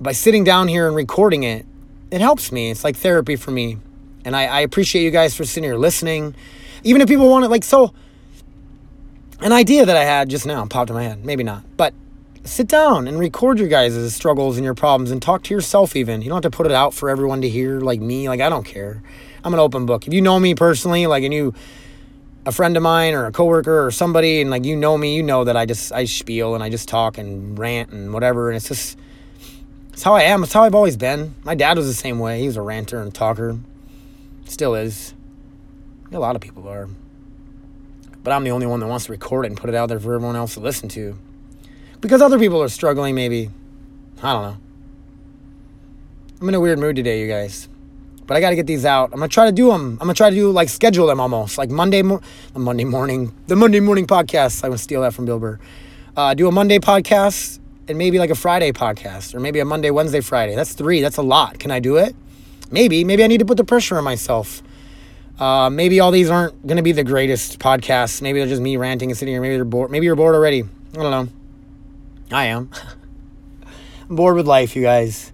By 0.00 0.12
sitting 0.12 0.44
down 0.44 0.68
here 0.68 0.86
and 0.86 0.96
recording 0.96 1.42
it, 1.42 1.64
it 2.10 2.20
helps 2.20 2.52
me. 2.52 2.70
It's 2.70 2.84
like 2.84 2.96
therapy 2.96 3.36
for 3.36 3.50
me. 3.50 3.78
And 4.24 4.34
I, 4.34 4.46
I 4.46 4.60
appreciate 4.60 5.02
you 5.02 5.10
guys 5.10 5.34
for 5.36 5.44
sitting 5.44 5.64
here 5.64 5.76
listening. 5.76 6.34
Even 6.82 7.00
if 7.00 7.08
people 7.08 7.28
want 7.28 7.44
it, 7.44 7.48
like, 7.48 7.64
so, 7.64 7.94
an 9.40 9.52
idea 9.52 9.86
that 9.86 9.96
I 9.96 10.04
had 10.04 10.28
just 10.28 10.46
now 10.46 10.64
popped 10.66 10.90
in 10.90 10.96
my 10.96 11.02
head. 11.02 11.24
Maybe 11.24 11.44
not. 11.44 11.64
But 11.76 11.94
sit 12.44 12.68
down 12.68 13.08
and 13.08 13.18
record 13.18 13.58
your 13.58 13.68
guys' 13.68 14.14
struggles 14.14 14.56
and 14.56 14.64
your 14.64 14.74
problems 14.74 15.10
and 15.10 15.22
talk 15.22 15.42
to 15.44 15.54
yourself 15.54 15.96
even. 15.96 16.22
You 16.22 16.28
don't 16.28 16.44
have 16.44 16.50
to 16.50 16.56
put 16.56 16.66
it 16.66 16.72
out 16.72 16.94
for 16.94 17.08
everyone 17.08 17.40
to 17.42 17.48
hear 17.48 17.80
like 17.80 18.00
me. 18.00 18.28
Like, 18.28 18.40
I 18.40 18.48
don't 18.48 18.64
care. 18.64 19.02
I'm 19.46 19.54
an 19.54 19.60
open 19.60 19.86
book. 19.86 20.08
If 20.08 20.12
you 20.12 20.20
know 20.20 20.40
me 20.40 20.56
personally, 20.56 21.06
like, 21.06 21.22
and 21.22 21.32
you, 21.32 21.54
a 22.44 22.50
friend 22.50 22.76
of 22.76 22.82
mine 22.82 23.14
or 23.14 23.26
a 23.26 23.32
coworker 23.32 23.86
or 23.86 23.92
somebody, 23.92 24.40
and 24.40 24.50
like 24.50 24.64
you 24.64 24.74
know 24.74 24.98
me, 24.98 25.14
you 25.14 25.22
know 25.22 25.44
that 25.44 25.56
I 25.56 25.66
just 25.66 25.92
I 25.92 26.04
spiel 26.06 26.56
and 26.56 26.64
I 26.64 26.68
just 26.68 26.88
talk 26.88 27.16
and 27.16 27.56
rant 27.56 27.90
and 27.90 28.12
whatever, 28.12 28.50
and 28.50 28.56
it's 28.56 28.66
just 28.66 28.98
it's 29.92 30.02
how 30.02 30.14
I 30.14 30.22
am. 30.22 30.42
It's 30.42 30.52
how 30.52 30.64
I've 30.64 30.74
always 30.74 30.96
been. 30.96 31.36
My 31.44 31.54
dad 31.54 31.76
was 31.76 31.86
the 31.86 31.94
same 31.94 32.18
way. 32.18 32.40
He 32.40 32.46
was 32.46 32.56
a 32.56 32.60
ranter 32.60 33.00
and 33.00 33.14
talker, 33.14 33.56
still 34.46 34.74
is. 34.74 35.14
A 36.10 36.18
lot 36.18 36.34
of 36.34 36.42
people 36.42 36.68
are, 36.68 36.88
but 38.24 38.32
I'm 38.32 38.42
the 38.42 38.50
only 38.50 38.66
one 38.66 38.80
that 38.80 38.88
wants 38.88 39.04
to 39.04 39.12
record 39.12 39.44
it 39.44 39.50
and 39.50 39.56
put 39.56 39.70
it 39.70 39.76
out 39.76 39.88
there 39.88 40.00
for 40.00 40.12
everyone 40.16 40.34
else 40.34 40.54
to 40.54 40.60
listen 40.60 40.88
to, 40.88 41.16
because 42.00 42.20
other 42.20 42.40
people 42.40 42.60
are 42.60 42.68
struggling. 42.68 43.14
Maybe 43.14 43.50
I 44.24 44.32
don't 44.32 44.42
know. 44.42 44.56
I'm 46.40 46.48
in 46.48 46.54
a 46.56 46.60
weird 46.60 46.80
mood 46.80 46.96
today, 46.96 47.20
you 47.20 47.28
guys 47.28 47.68
but 48.26 48.36
I 48.36 48.40
got 48.40 48.50
to 48.50 48.56
get 48.56 48.66
these 48.66 48.84
out. 48.84 49.10
I'm 49.12 49.18
gonna 49.18 49.28
try 49.28 49.46
to 49.46 49.52
do 49.52 49.68
them. 49.68 49.92
I'm 49.92 50.06
gonna 50.06 50.14
try 50.14 50.30
to 50.30 50.36
do 50.36 50.50
like 50.50 50.68
schedule 50.68 51.06
them 51.06 51.20
almost 51.20 51.58
like 51.58 51.70
Monday, 51.70 52.02
mo- 52.02 52.20
Monday 52.54 52.84
morning, 52.84 53.34
the 53.46 53.56
Monday 53.56 53.80
morning 53.80 54.06
podcast. 54.06 54.64
I'm 54.64 54.70
gonna 54.70 54.78
steal 54.78 55.02
that 55.02 55.14
from 55.14 55.24
Bill 55.26 55.38
Burr. 55.38 55.58
Uh, 56.16 56.34
do 56.34 56.48
a 56.48 56.52
Monday 56.52 56.78
podcast 56.78 57.58
and 57.88 57.98
maybe 57.98 58.18
like 58.18 58.30
a 58.30 58.34
Friday 58.34 58.72
podcast 58.72 59.34
or 59.34 59.40
maybe 59.40 59.60
a 59.60 59.64
Monday, 59.64 59.90
Wednesday, 59.90 60.20
Friday. 60.20 60.54
That's 60.54 60.72
three. 60.72 61.00
That's 61.00 61.18
a 61.18 61.22
lot. 61.22 61.58
Can 61.58 61.70
I 61.70 61.78
do 61.78 61.96
it? 61.96 62.16
Maybe. 62.70 63.04
Maybe 63.04 63.22
I 63.22 63.26
need 63.26 63.38
to 63.38 63.44
put 63.44 63.56
the 63.58 63.64
pressure 63.64 63.96
on 63.98 64.04
myself. 64.04 64.62
Uh, 65.38 65.68
maybe 65.70 66.00
all 66.00 66.10
these 66.10 66.30
aren't 66.30 66.66
gonna 66.66 66.82
be 66.82 66.92
the 66.92 67.04
greatest 67.04 67.58
podcasts. 67.58 68.22
Maybe 68.22 68.38
they're 68.38 68.48
just 68.48 68.62
me 68.62 68.76
ranting 68.76 69.10
and 69.10 69.18
sitting 69.18 69.34
here. 69.34 69.42
Maybe 69.42 69.56
they're 69.56 69.64
bored. 69.64 69.90
Maybe 69.90 70.06
you're 70.06 70.16
bored 70.16 70.34
already. 70.34 70.62
I 70.62 71.02
don't 71.02 71.10
know. 71.10 71.32
I 72.32 72.46
am. 72.46 72.70
I'm 74.08 74.16
bored 74.16 74.36
with 74.36 74.46
life, 74.46 74.74
you 74.74 74.82
guys. 74.82 75.32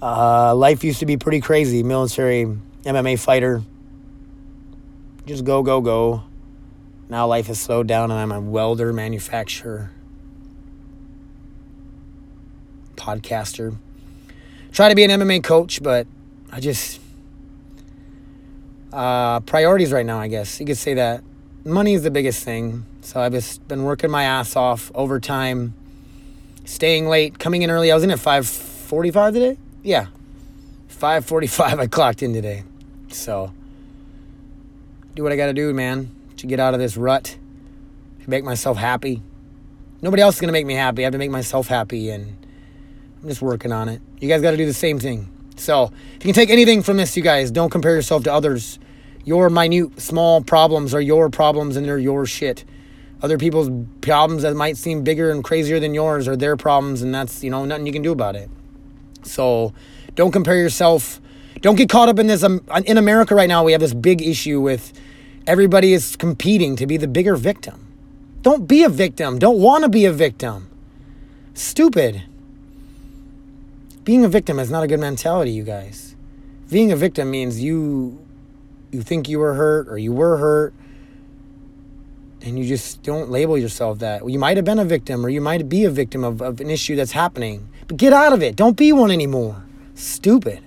Uh, 0.00 0.54
life 0.54 0.84
used 0.84 1.00
to 1.00 1.06
be 1.06 1.16
pretty 1.16 1.40
crazy. 1.40 1.82
Military, 1.82 2.44
MMA 2.84 3.18
fighter. 3.18 3.62
Just 5.24 5.44
go, 5.44 5.62
go, 5.62 5.80
go. 5.80 6.24
Now 7.08 7.26
life 7.26 7.46
has 7.46 7.58
slowed 7.58 7.86
down 7.86 8.10
and 8.10 8.20
I'm 8.20 8.32
a 8.32 8.40
welder 8.40 8.92
manufacturer. 8.92 9.90
Podcaster. 12.96 13.76
Try 14.72 14.88
to 14.90 14.94
be 14.94 15.04
an 15.04 15.10
MMA 15.10 15.42
coach, 15.42 15.82
but 15.82 16.06
I 16.52 16.60
just. 16.60 17.00
Uh, 18.92 19.40
priorities 19.40 19.92
right 19.92 20.06
now, 20.06 20.18
I 20.18 20.28
guess. 20.28 20.60
You 20.60 20.66
could 20.66 20.76
say 20.76 20.94
that. 20.94 21.22
Money 21.64 21.94
is 21.94 22.02
the 22.02 22.10
biggest 22.10 22.44
thing. 22.44 22.84
So 23.00 23.20
I've 23.20 23.32
just 23.32 23.66
been 23.66 23.84
working 23.84 24.10
my 24.10 24.24
ass 24.24 24.56
off 24.56 24.92
overtime, 24.94 25.74
staying 26.64 27.08
late, 27.08 27.38
coming 27.38 27.62
in 27.62 27.70
early. 27.70 27.90
I 27.90 27.94
was 27.94 28.04
in 28.04 28.10
at 28.10 28.18
5:45 28.18 29.32
today 29.32 29.58
yeah, 29.86 30.06
5:45 30.88 31.60
I 31.78 31.86
clocked 31.86 32.22
in 32.22 32.32
today. 32.32 32.64
So 33.08 33.52
do 35.14 35.22
what 35.22 35.32
I 35.32 35.36
got 35.36 35.46
to 35.46 35.52
do, 35.52 35.72
man, 35.72 36.10
to 36.38 36.46
get 36.46 36.58
out 36.58 36.74
of 36.74 36.80
this 36.80 36.96
rut, 36.96 37.38
to 38.22 38.30
make 38.30 38.42
myself 38.42 38.76
happy. 38.76 39.22
Nobody 40.02 40.22
else 40.22 40.34
is 40.34 40.40
going 40.40 40.48
to 40.48 40.52
make 40.52 40.66
me 40.66 40.74
happy. 40.74 41.02
I 41.02 41.04
have 41.04 41.12
to 41.12 41.18
make 41.18 41.30
myself 41.30 41.68
happy 41.68 42.10
and 42.10 42.36
I'm 43.22 43.28
just 43.28 43.40
working 43.40 43.72
on 43.72 43.88
it. 43.88 44.02
You 44.20 44.28
guys 44.28 44.42
got 44.42 44.50
to 44.50 44.56
do 44.56 44.66
the 44.66 44.74
same 44.74 44.98
thing. 44.98 45.30
So, 45.54 45.84
if 45.84 46.24
you 46.24 46.32
can 46.32 46.34
take 46.34 46.50
anything 46.50 46.82
from 46.82 46.98
this, 46.98 47.16
you 47.16 47.22
guys, 47.22 47.50
don't 47.50 47.70
compare 47.70 47.94
yourself 47.94 48.24
to 48.24 48.32
others. 48.32 48.78
Your 49.24 49.48
minute, 49.48 50.00
small 50.00 50.42
problems 50.42 50.94
are 50.94 51.00
your 51.00 51.30
problems 51.30 51.76
and 51.76 51.86
they're 51.86 51.96
your 51.96 52.26
shit. 52.26 52.64
Other 53.22 53.38
people's 53.38 53.70
problems 54.00 54.42
that 54.42 54.54
might 54.54 54.76
seem 54.76 55.02
bigger 55.02 55.30
and 55.30 55.42
crazier 55.42 55.80
than 55.80 55.94
yours 55.94 56.28
are 56.28 56.36
their 56.36 56.56
problems, 56.56 57.00
and 57.02 57.14
that's, 57.14 57.42
you 57.42 57.50
know, 57.50 57.64
nothing 57.64 57.86
you 57.86 57.92
can 57.92 58.02
do 58.02 58.12
about 58.12 58.36
it. 58.36 58.50
So, 59.26 59.72
don't 60.14 60.32
compare 60.32 60.56
yourself. 60.56 61.20
Don't 61.60 61.76
get 61.76 61.88
caught 61.88 62.08
up 62.08 62.18
in 62.18 62.26
this. 62.26 62.42
Um, 62.42 62.62
in 62.84 62.98
America 62.98 63.34
right 63.34 63.48
now, 63.48 63.64
we 63.64 63.72
have 63.72 63.80
this 63.80 63.94
big 63.94 64.22
issue 64.22 64.60
with 64.60 64.92
everybody 65.46 65.92
is 65.92 66.16
competing 66.16 66.76
to 66.76 66.86
be 66.86 66.96
the 66.96 67.08
bigger 67.08 67.36
victim. 67.36 67.86
Don't 68.42 68.66
be 68.68 68.84
a 68.84 68.88
victim. 68.88 69.38
Don't 69.38 69.58
want 69.58 69.84
to 69.84 69.88
be 69.88 70.04
a 70.04 70.12
victim. 70.12 70.68
Stupid. 71.54 72.22
Being 74.04 74.24
a 74.24 74.28
victim 74.28 74.58
is 74.58 74.70
not 74.70 74.84
a 74.84 74.86
good 74.86 75.00
mentality, 75.00 75.50
you 75.50 75.64
guys. 75.64 76.14
Being 76.70 76.92
a 76.92 76.96
victim 76.96 77.30
means 77.30 77.62
you 77.62 78.24
you 78.92 79.02
think 79.02 79.28
you 79.28 79.38
were 79.38 79.54
hurt 79.54 79.88
or 79.88 79.98
you 79.98 80.12
were 80.12 80.36
hurt 80.36 80.72
and 82.42 82.58
you 82.58 82.64
just 82.64 83.02
don't 83.02 83.30
label 83.30 83.58
yourself 83.58 83.98
that. 83.98 84.28
You 84.28 84.38
might 84.38 84.56
have 84.56 84.64
been 84.64 84.78
a 84.78 84.84
victim 84.84 85.26
or 85.26 85.28
you 85.28 85.40
might 85.40 85.68
be 85.68 85.84
a 85.84 85.90
victim 85.90 86.22
of, 86.22 86.40
of 86.40 86.60
an 86.60 86.70
issue 86.70 86.94
that's 86.94 87.12
happening. 87.12 87.68
But 87.88 87.96
get 87.96 88.12
out 88.12 88.32
of 88.32 88.42
it. 88.42 88.56
Don't 88.56 88.76
be 88.76 88.92
one 88.92 89.10
anymore. 89.10 89.64
Stupid. 89.94 90.62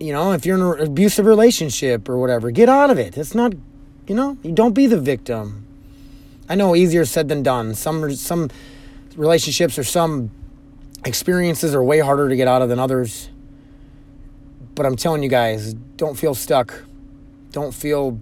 You 0.00 0.12
know, 0.12 0.32
if 0.32 0.46
you're 0.46 0.56
in 0.56 0.80
an 0.80 0.86
abusive 0.86 1.26
relationship 1.26 2.08
or 2.08 2.18
whatever, 2.18 2.50
get 2.50 2.68
out 2.68 2.90
of 2.90 2.98
it. 2.98 3.16
It's 3.16 3.34
not, 3.34 3.54
you 4.06 4.14
know, 4.14 4.38
you 4.42 4.52
don't 4.52 4.74
be 4.74 4.86
the 4.86 5.00
victim. 5.00 5.66
I 6.48 6.54
know 6.54 6.74
easier 6.74 7.04
said 7.04 7.28
than 7.28 7.42
done. 7.42 7.74
Some 7.74 8.14
some 8.14 8.48
relationships 9.16 9.78
or 9.78 9.84
some 9.84 10.30
experiences 11.04 11.74
are 11.74 11.82
way 11.82 11.98
harder 11.98 12.28
to 12.28 12.36
get 12.36 12.48
out 12.48 12.62
of 12.62 12.68
than 12.68 12.78
others. 12.78 13.28
But 14.74 14.86
I'm 14.86 14.96
telling 14.96 15.22
you 15.22 15.28
guys, 15.28 15.74
don't 15.74 16.16
feel 16.16 16.34
stuck. 16.34 16.84
Don't 17.50 17.74
feel 17.74 18.20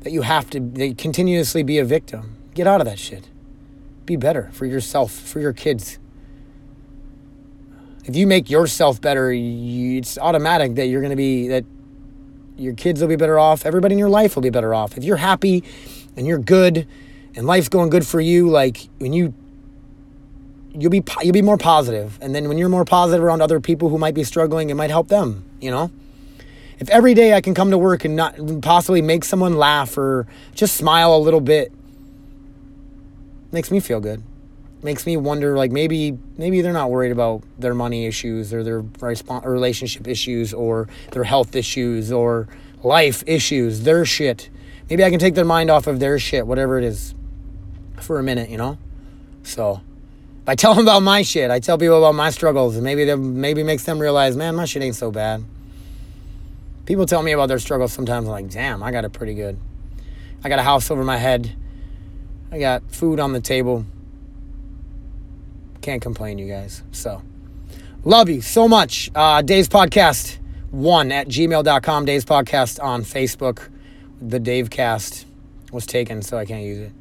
that 0.00 0.12
you 0.12 0.22
have 0.22 0.50
to 0.50 0.94
continuously 0.94 1.62
be 1.62 1.78
a 1.78 1.84
victim. 1.84 2.36
Get 2.54 2.66
out 2.66 2.80
of 2.80 2.86
that 2.86 2.98
shit. 2.98 3.28
Be 4.04 4.16
better 4.16 4.50
for 4.52 4.66
yourself, 4.66 5.12
for 5.12 5.40
your 5.40 5.52
kids. 5.52 5.98
If 8.06 8.14
you 8.14 8.26
make 8.28 8.48
yourself 8.48 9.00
better, 9.00 9.32
you, 9.32 9.98
it's 9.98 10.16
automatic 10.16 10.76
that 10.76 10.86
you're 10.86 11.00
going 11.00 11.10
to 11.10 11.16
be, 11.16 11.48
that 11.48 11.64
your 12.56 12.72
kids 12.72 13.00
will 13.00 13.08
be 13.08 13.16
better 13.16 13.36
off. 13.36 13.66
Everybody 13.66 13.94
in 13.94 13.98
your 13.98 14.08
life 14.08 14.36
will 14.36 14.44
be 14.44 14.50
better 14.50 14.72
off. 14.72 14.96
If 14.96 15.02
you're 15.02 15.16
happy 15.16 15.64
and 16.16 16.24
you're 16.24 16.38
good 16.38 16.86
and 17.34 17.46
life's 17.46 17.68
going 17.68 17.90
good 17.90 18.06
for 18.06 18.20
you, 18.20 18.48
like 18.48 18.88
when 18.98 19.12
you 19.12 19.34
you'll 20.72 20.90
be 20.90 21.02
you'll 21.22 21.32
be 21.32 21.42
more 21.42 21.56
positive 21.56 22.18
and 22.20 22.34
then 22.34 22.48
when 22.48 22.58
you're 22.58 22.68
more 22.68 22.84
positive 22.84 23.24
around 23.24 23.40
other 23.40 23.60
people 23.60 23.88
who 23.88 23.98
might 23.98 24.14
be 24.14 24.22
struggling 24.22 24.68
it 24.68 24.74
might 24.74 24.90
help 24.90 25.08
them 25.08 25.42
you 25.58 25.70
know 25.70 25.90
if 26.78 26.90
every 26.90 27.14
day 27.14 27.32
i 27.32 27.40
can 27.40 27.54
come 27.54 27.70
to 27.70 27.78
work 27.78 28.04
and 28.04 28.14
not 28.14 28.36
possibly 28.60 29.00
make 29.00 29.24
someone 29.24 29.56
laugh 29.56 29.96
or 29.96 30.26
just 30.54 30.76
smile 30.76 31.14
a 31.14 31.18
little 31.18 31.40
bit 31.40 31.72
makes 33.52 33.70
me 33.70 33.80
feel 33.80 34.00
good 34.00 34.22
makes 34.86 35.04
me 35.04 35.16
wonder 35.16 35.56
like 35.56 35.70
maybe 35.70 36.16
maybe 36.38 36.62
they're 36.62 36.72
not 36.72 36.90
worried 36.90 37.12
about 37.12 37.42
their 37.58 37.74
money 37.74 38.06
issues 38.06 38.54
or 38.54 38.62
their 38.62 38.80
relationship 39.44 40.06
issues 40.08 40.54
or 40.54 40.88
their 41.10 41.24
health 41.24 41.54
issues 41.54 42.10
or 42.10 42.48
life 42.82 43.22
issues 43.26 43.82
their 43.82 44.04
shit 44.04 44.48
maybe 44.88 45.04
i 45.04 45.10
can 45.10 45.18
take 45.18 45.34
their 45.34 45.44
mind 45.44 45.70
off 45.70 45.86
of 45.86 45.98
their 45.98 46.18
shit 46.18 46.46
whatever 46.46 46.78
it 46.78 46.84
is 46.84 47.14
for 48.00 48.18
a 48.18 48.22
minute 48.22 48.48
you 48.48 48.56
know 48.56 48.78
so 49.42 49.80
if 50.46 50.50
I 50.50 50.54
tell 50.54 50.74
them 50.74 50.84
about 50.84 51.02
my 51.02 51.22
shit. 51.22 51.50
I 51.50 51.58
tell 51.58 51.76
people 51.76 51.98
about 51.98 52.14
my 52.14 52.30
struggles, 52.30 52.76
and 52.76 52.84
maybe 52.84 53.04
that 53.06 53.16
maybe 53.16 53.64
makes 53.64 53.82
them 53.82 53.98
realize, 53.98 54.36
man, 54.36 54.54
my 54.54 54.64
shit 54.64 54.80
ain't 54.80 54.94
so 54.94 55.10
bad. 55.10 55.42
People 56.84 57.04
tell 57.04 57.20
me 57.20 57.32
about 57.32 57.46
their 57.46 57.58
struggles 57.58 57.92
sometimes. 57.92 58.28
I'm 58.28 58.30
like, 58.30 58.48
damn, 58.48 58.80
I 58.80 58.92
got 58.92 59.04
it 59.04 59.12
pretty 59.12 59.34
good. 59.34 59.58
I 60.44 60.48
got 60.48 60.60
a 60.60 60.62
house 60.62 60.88
over 60.88 61.02
my 61.02 61.16
head. 61.16 61.52
I 62.52 62.60
got 62.60 62.88
food 62.92 63.18
on 63.18 63.32
the 63.32 63.40
table. 63.40 63.84
Can't 65.86 66.02
complain, 66.02 66.36
you 66.36 66.48
guys. 66.48 66.82
So, 66.90 67.22
love 68.02 68.28
you 68.28 68.40
so 68.42 68.66
much. 68.66 69.08
Uh, 69.14 69.40
Dave's 69.40 69.68
Podcast, 69.68 70.38
one 70.72 71.12
at 71.12 71.28
gmail.com. 71.28 72.04
Dave's 72.04 72.24
Podcast 72.24 72.82
on 72.82 73.04
Facebook. 73.04 73.68
The 74.20 74.40
Dave 74.40 74.68
Cast 74.68 75.26
was 75.70 75.86
taken, 75.86 76.22
so 76.22 76.38
I 76.38 76.44
can't 76.44 76.64
use 76.64 76.78
it. 76.88 76.92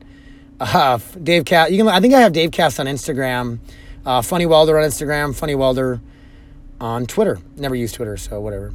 Uh, 0.59 0.99
Dave 1.23 1.45
Cast. 1.45 1.71
You 1.71 1.79
can. 1.79 1.87
I 1.87 1.99
think 1.99 2.13
I 2.13 2.21
have 2.21 2.31
Dave 2.31 2.51
Cast 2.51 2.79
on 2.79 2.85
Instagram. 2.85 3.57
Uh, 4.05 4.21
Funny 4.21 4.45
Welder 4.45 4.77
on 4.77 4.87
Instagram. 4.87 5.33
Funny 5.33 5.55
Welder 5.55 5.99
on 6.79 7.07
Twitter. 7.07 7.39
Never 7.57 7.73
use 7.73 7.91
Twitter, 7.91 8.17
so 8.17 8.39
whatever. 8.39 8.71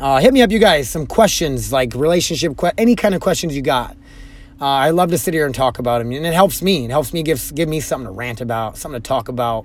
Uh, 0.00 0.18
hit 0.18 0.34
me 0.34 0.42
up, 0.42 0.50
you 0.50 0.58
guys. 0.58 0.90
Some 0.90 1.06
questions 1.06 1.72
like 1.72 1.94
relationship, 1.94 2.56
que- 2.58 2.72
any 2.76 2.96
kind 2.96 3.14
of 3.14 3.20
questions 3.20 3.54
you 3.54 3.62
got. 3.62 3.96
Uh, 4.60 4.66
I 4.66 4.90
love 4.90 5.10
to 5.10 5.16
sit 5.16 5.32
here 5.32 5.46
and 5.46 5.54
talk 5.54 5.78
about 5.78 6.00
them, 6.00 6.12
and 6.12 6.26
it 6.26 6.34
helps 6.34 6.60
me. 6.60 6.84
It 6.84 6.90
helps 6.90 7.14
me 7.14 7.22
give 7.22 7.54
give 7.54 7.66
me 7.66 7.80
something 7.80 8.06
to 8.06 8.12
rant 8.12 8.42
about, 8.42 8.76
something 8.76 9.00
to 9.00 9.08
talk 9.08 9.28
about. 9.28 9.64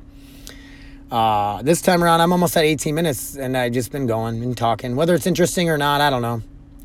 Uh, 1.12 1.62
this 1.64 1.82
time 1.82 2.02
around, 2.02 2.22
I'm 2.22 2.32
almost 2.32 2.56
at 2.56 2.64
18 2.64 2.96
minutes, 2.96 3.36
and 3.36 3.58
I've 3.58 3.74
just 3.74 3.92
been 3.92 4.08
going 4.08 4.42
and 4.42 4.56
talking. 4.58 4.96
Whether 4.96 5.14
it's 5.14 5.28
interesting 5.28 5.70
or 5.70 5.78
not, 5.78 6.00
I 6.00 6.10
don't 6.10 6.22
know. 6.22 6.42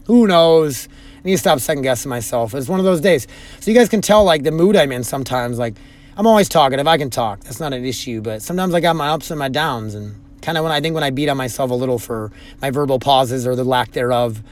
Who 0.07 0.27
knows? 0.27 0.88
I 1.18 1.20
need 1.29 1.33
to 1.33 1.38
stop 1.38 1.61
second 1.61 1.83
guessing 1.83 2.09
myself. 2.09 2.53
It's 2.53 2.68
one 2.68 2.81
of 2.81 2.85
those 2.85 3.01
days. 3.01 3.29
So 3.61 3.70
you 3.70 3.77
guys 3.77 3.88
can 3.88 4.03
tell 4.03 4.25
like 4.25 4.42
the 4.42 4.51
mood 4.51 4.75
I'm 4.75 4.90
in 4.90 5.05
sometimes. 5.05 5.59
Like 5.59 5.77
I'm 6.16 6.27
always 6.27 6.49
talking 6.49 6.81
if 6.81 6.87
I 6.88 6.99
can 6.99 7.11
talk. 7.11 7.40
That's 7.44 7.61
not 7.61 7.73
an 7.73 7.85
issue. 7.85 8.23
But 8.23 8.42
sometimes 8.42 8.75
I 8.75 8.81
got 8.81 8.96
my 8.96 9.11
ups 9.11 9.31
and 9.31 9.38
my 9.38 9.49
downs, 9.49 9.94
and 9.94 10.16
kind 10.42 10.59
of 10.59 10.64
when 10.64 10.73
I 10.73 10.81
think 10.81 10.94
when 10.96 11.05
I 11.05 11.11
beat 11.11 11.29
on 11.29 11.37
myself 11.37 11.70
a 11.70 11.75
little 11.75 12.01
for 12.01 12.33
my 12.61 12.73
verbal 12.73 12.99
pauses 12.99 13.46
or 13.46 13.55
the 13.55 13.64
lack 13.64 13.92
thereof, 13.92 14.42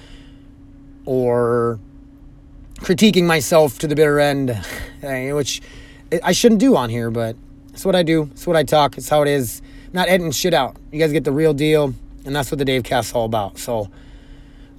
or 1.04 1.80
critiquing 2.80 3.24
myself 3.24 3.78
to 3.80 3.86
the 3.86 3.94
bitter 3.94 4.18
end, 4.18 4.50
which 5.02 5.60
I 6.22 6.32
shouldn't 6.32 6.60
do 6.60 6.76
on 6.76 6.90
here, 6.90 7.10
but 7.10 7.36
it's 7.72 7.84
what 7.84 7.94
I 7.94 8.02
do. 8.02 8.30
It's 8.32 8.46
what 8.46 8.56
I 8.56 8.62
talk. 8.62 8.98
It's 8.98 9.08
how 9.08 9.22
it 9.22 9.28
is. 9.28 9.62
I'm 9.86 9.92
not 9.92 10.08
editing 10.08 10.32
shit 10.32 10.54
out. 10.54 10.76
You 10.92 10.98
guys 10.98 11.12
get 11.12 11.24
the 11.24 11.32
real 11.32 11.54
deal, 11.54 11.94
and 12.24 12.34
that's 12.34 12.50
what 12.50 12.58
the 12.58 12.64
Dave 12.64 12.84
Cast's 12.84 13.12
all 13.12 13.24
about. 13.24 13.58
So. 13.58 13.88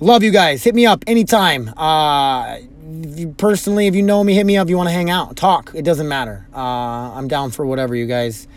Love 0.01 0.23
you 0.23 0.31
guys. 0.31 0.63
Hit 0.63 0.75
me 0.75 0.85
up 0.85 1.03
anytime. 1.07 1.73
Uh, 1.75 2.59
you, 2.89 3.35
personally, 3.37 3.87
if 3.87 3.95
you 3.95 4.01
know 4.01 4.23
me, 4.23 4.33
hit 4.33 4.45
me 4.45 4.55
up. 4.55 4.67
If 4.67 4.69
you 4.69 4.77
want 4.77 4.87
to 4.87 4.93
hang 4.93 5.09
out, 5.09 5.35
talk. 5.35 5.73
It 5.75 5.83
doesn't 5.83 6.07
matter. 6.07 6.47
Uh, 6.55 6.59
I'm 6.59 7.27
down 7.27 7.51
for 7.51 7.65
whatever, 7.65 7.93
you 7.95 8.05
guys. 8.05 8.47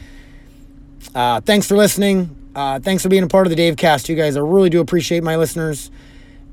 Uh, 1.17 1.41
thanks 1.41 1.67
for 1.67 1.77
listening. 1.77 2.37
Uh, 2.55 2.79
thanks 2.79 3.03
for 3.03 3.09
being 3.09 3.25
a 3.25 3.27
part 3.27 3.47
of 3.47 3.51
the 3.51 3.57
Dave 3.57 3.77
Cast. 3.77 4.09
You 4.09 4.15
guys, 4.15 4.37
I 4.37 4.41
really 4.41 4.71
do 4.71 4.81
appreciate 4.81 5.25
my 5.25 5.35
listeners. 5.35 5.91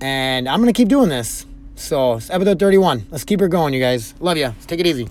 And 0.01 0.49
I'm 0.49 0.65
to 0.65 0.73
keep 0.73 0.87
doing 0.87 1.09
this. 1.09 1.45
So, 1.79 2.15
it's 2.15 2.29
episode 2.29 2.59
31. 2.59 3.07
Let's 3.09 3.23
keep 3.23 3.41
it 3.41 3.49
going, 3.49 3.73
you 3.73 3.79
guys. 3.79 4.13
Love 4.19 4.37
you. 4.37 4.53
Take 4.67 4.81
it 4.81 4.85
easy. 4.87 5.07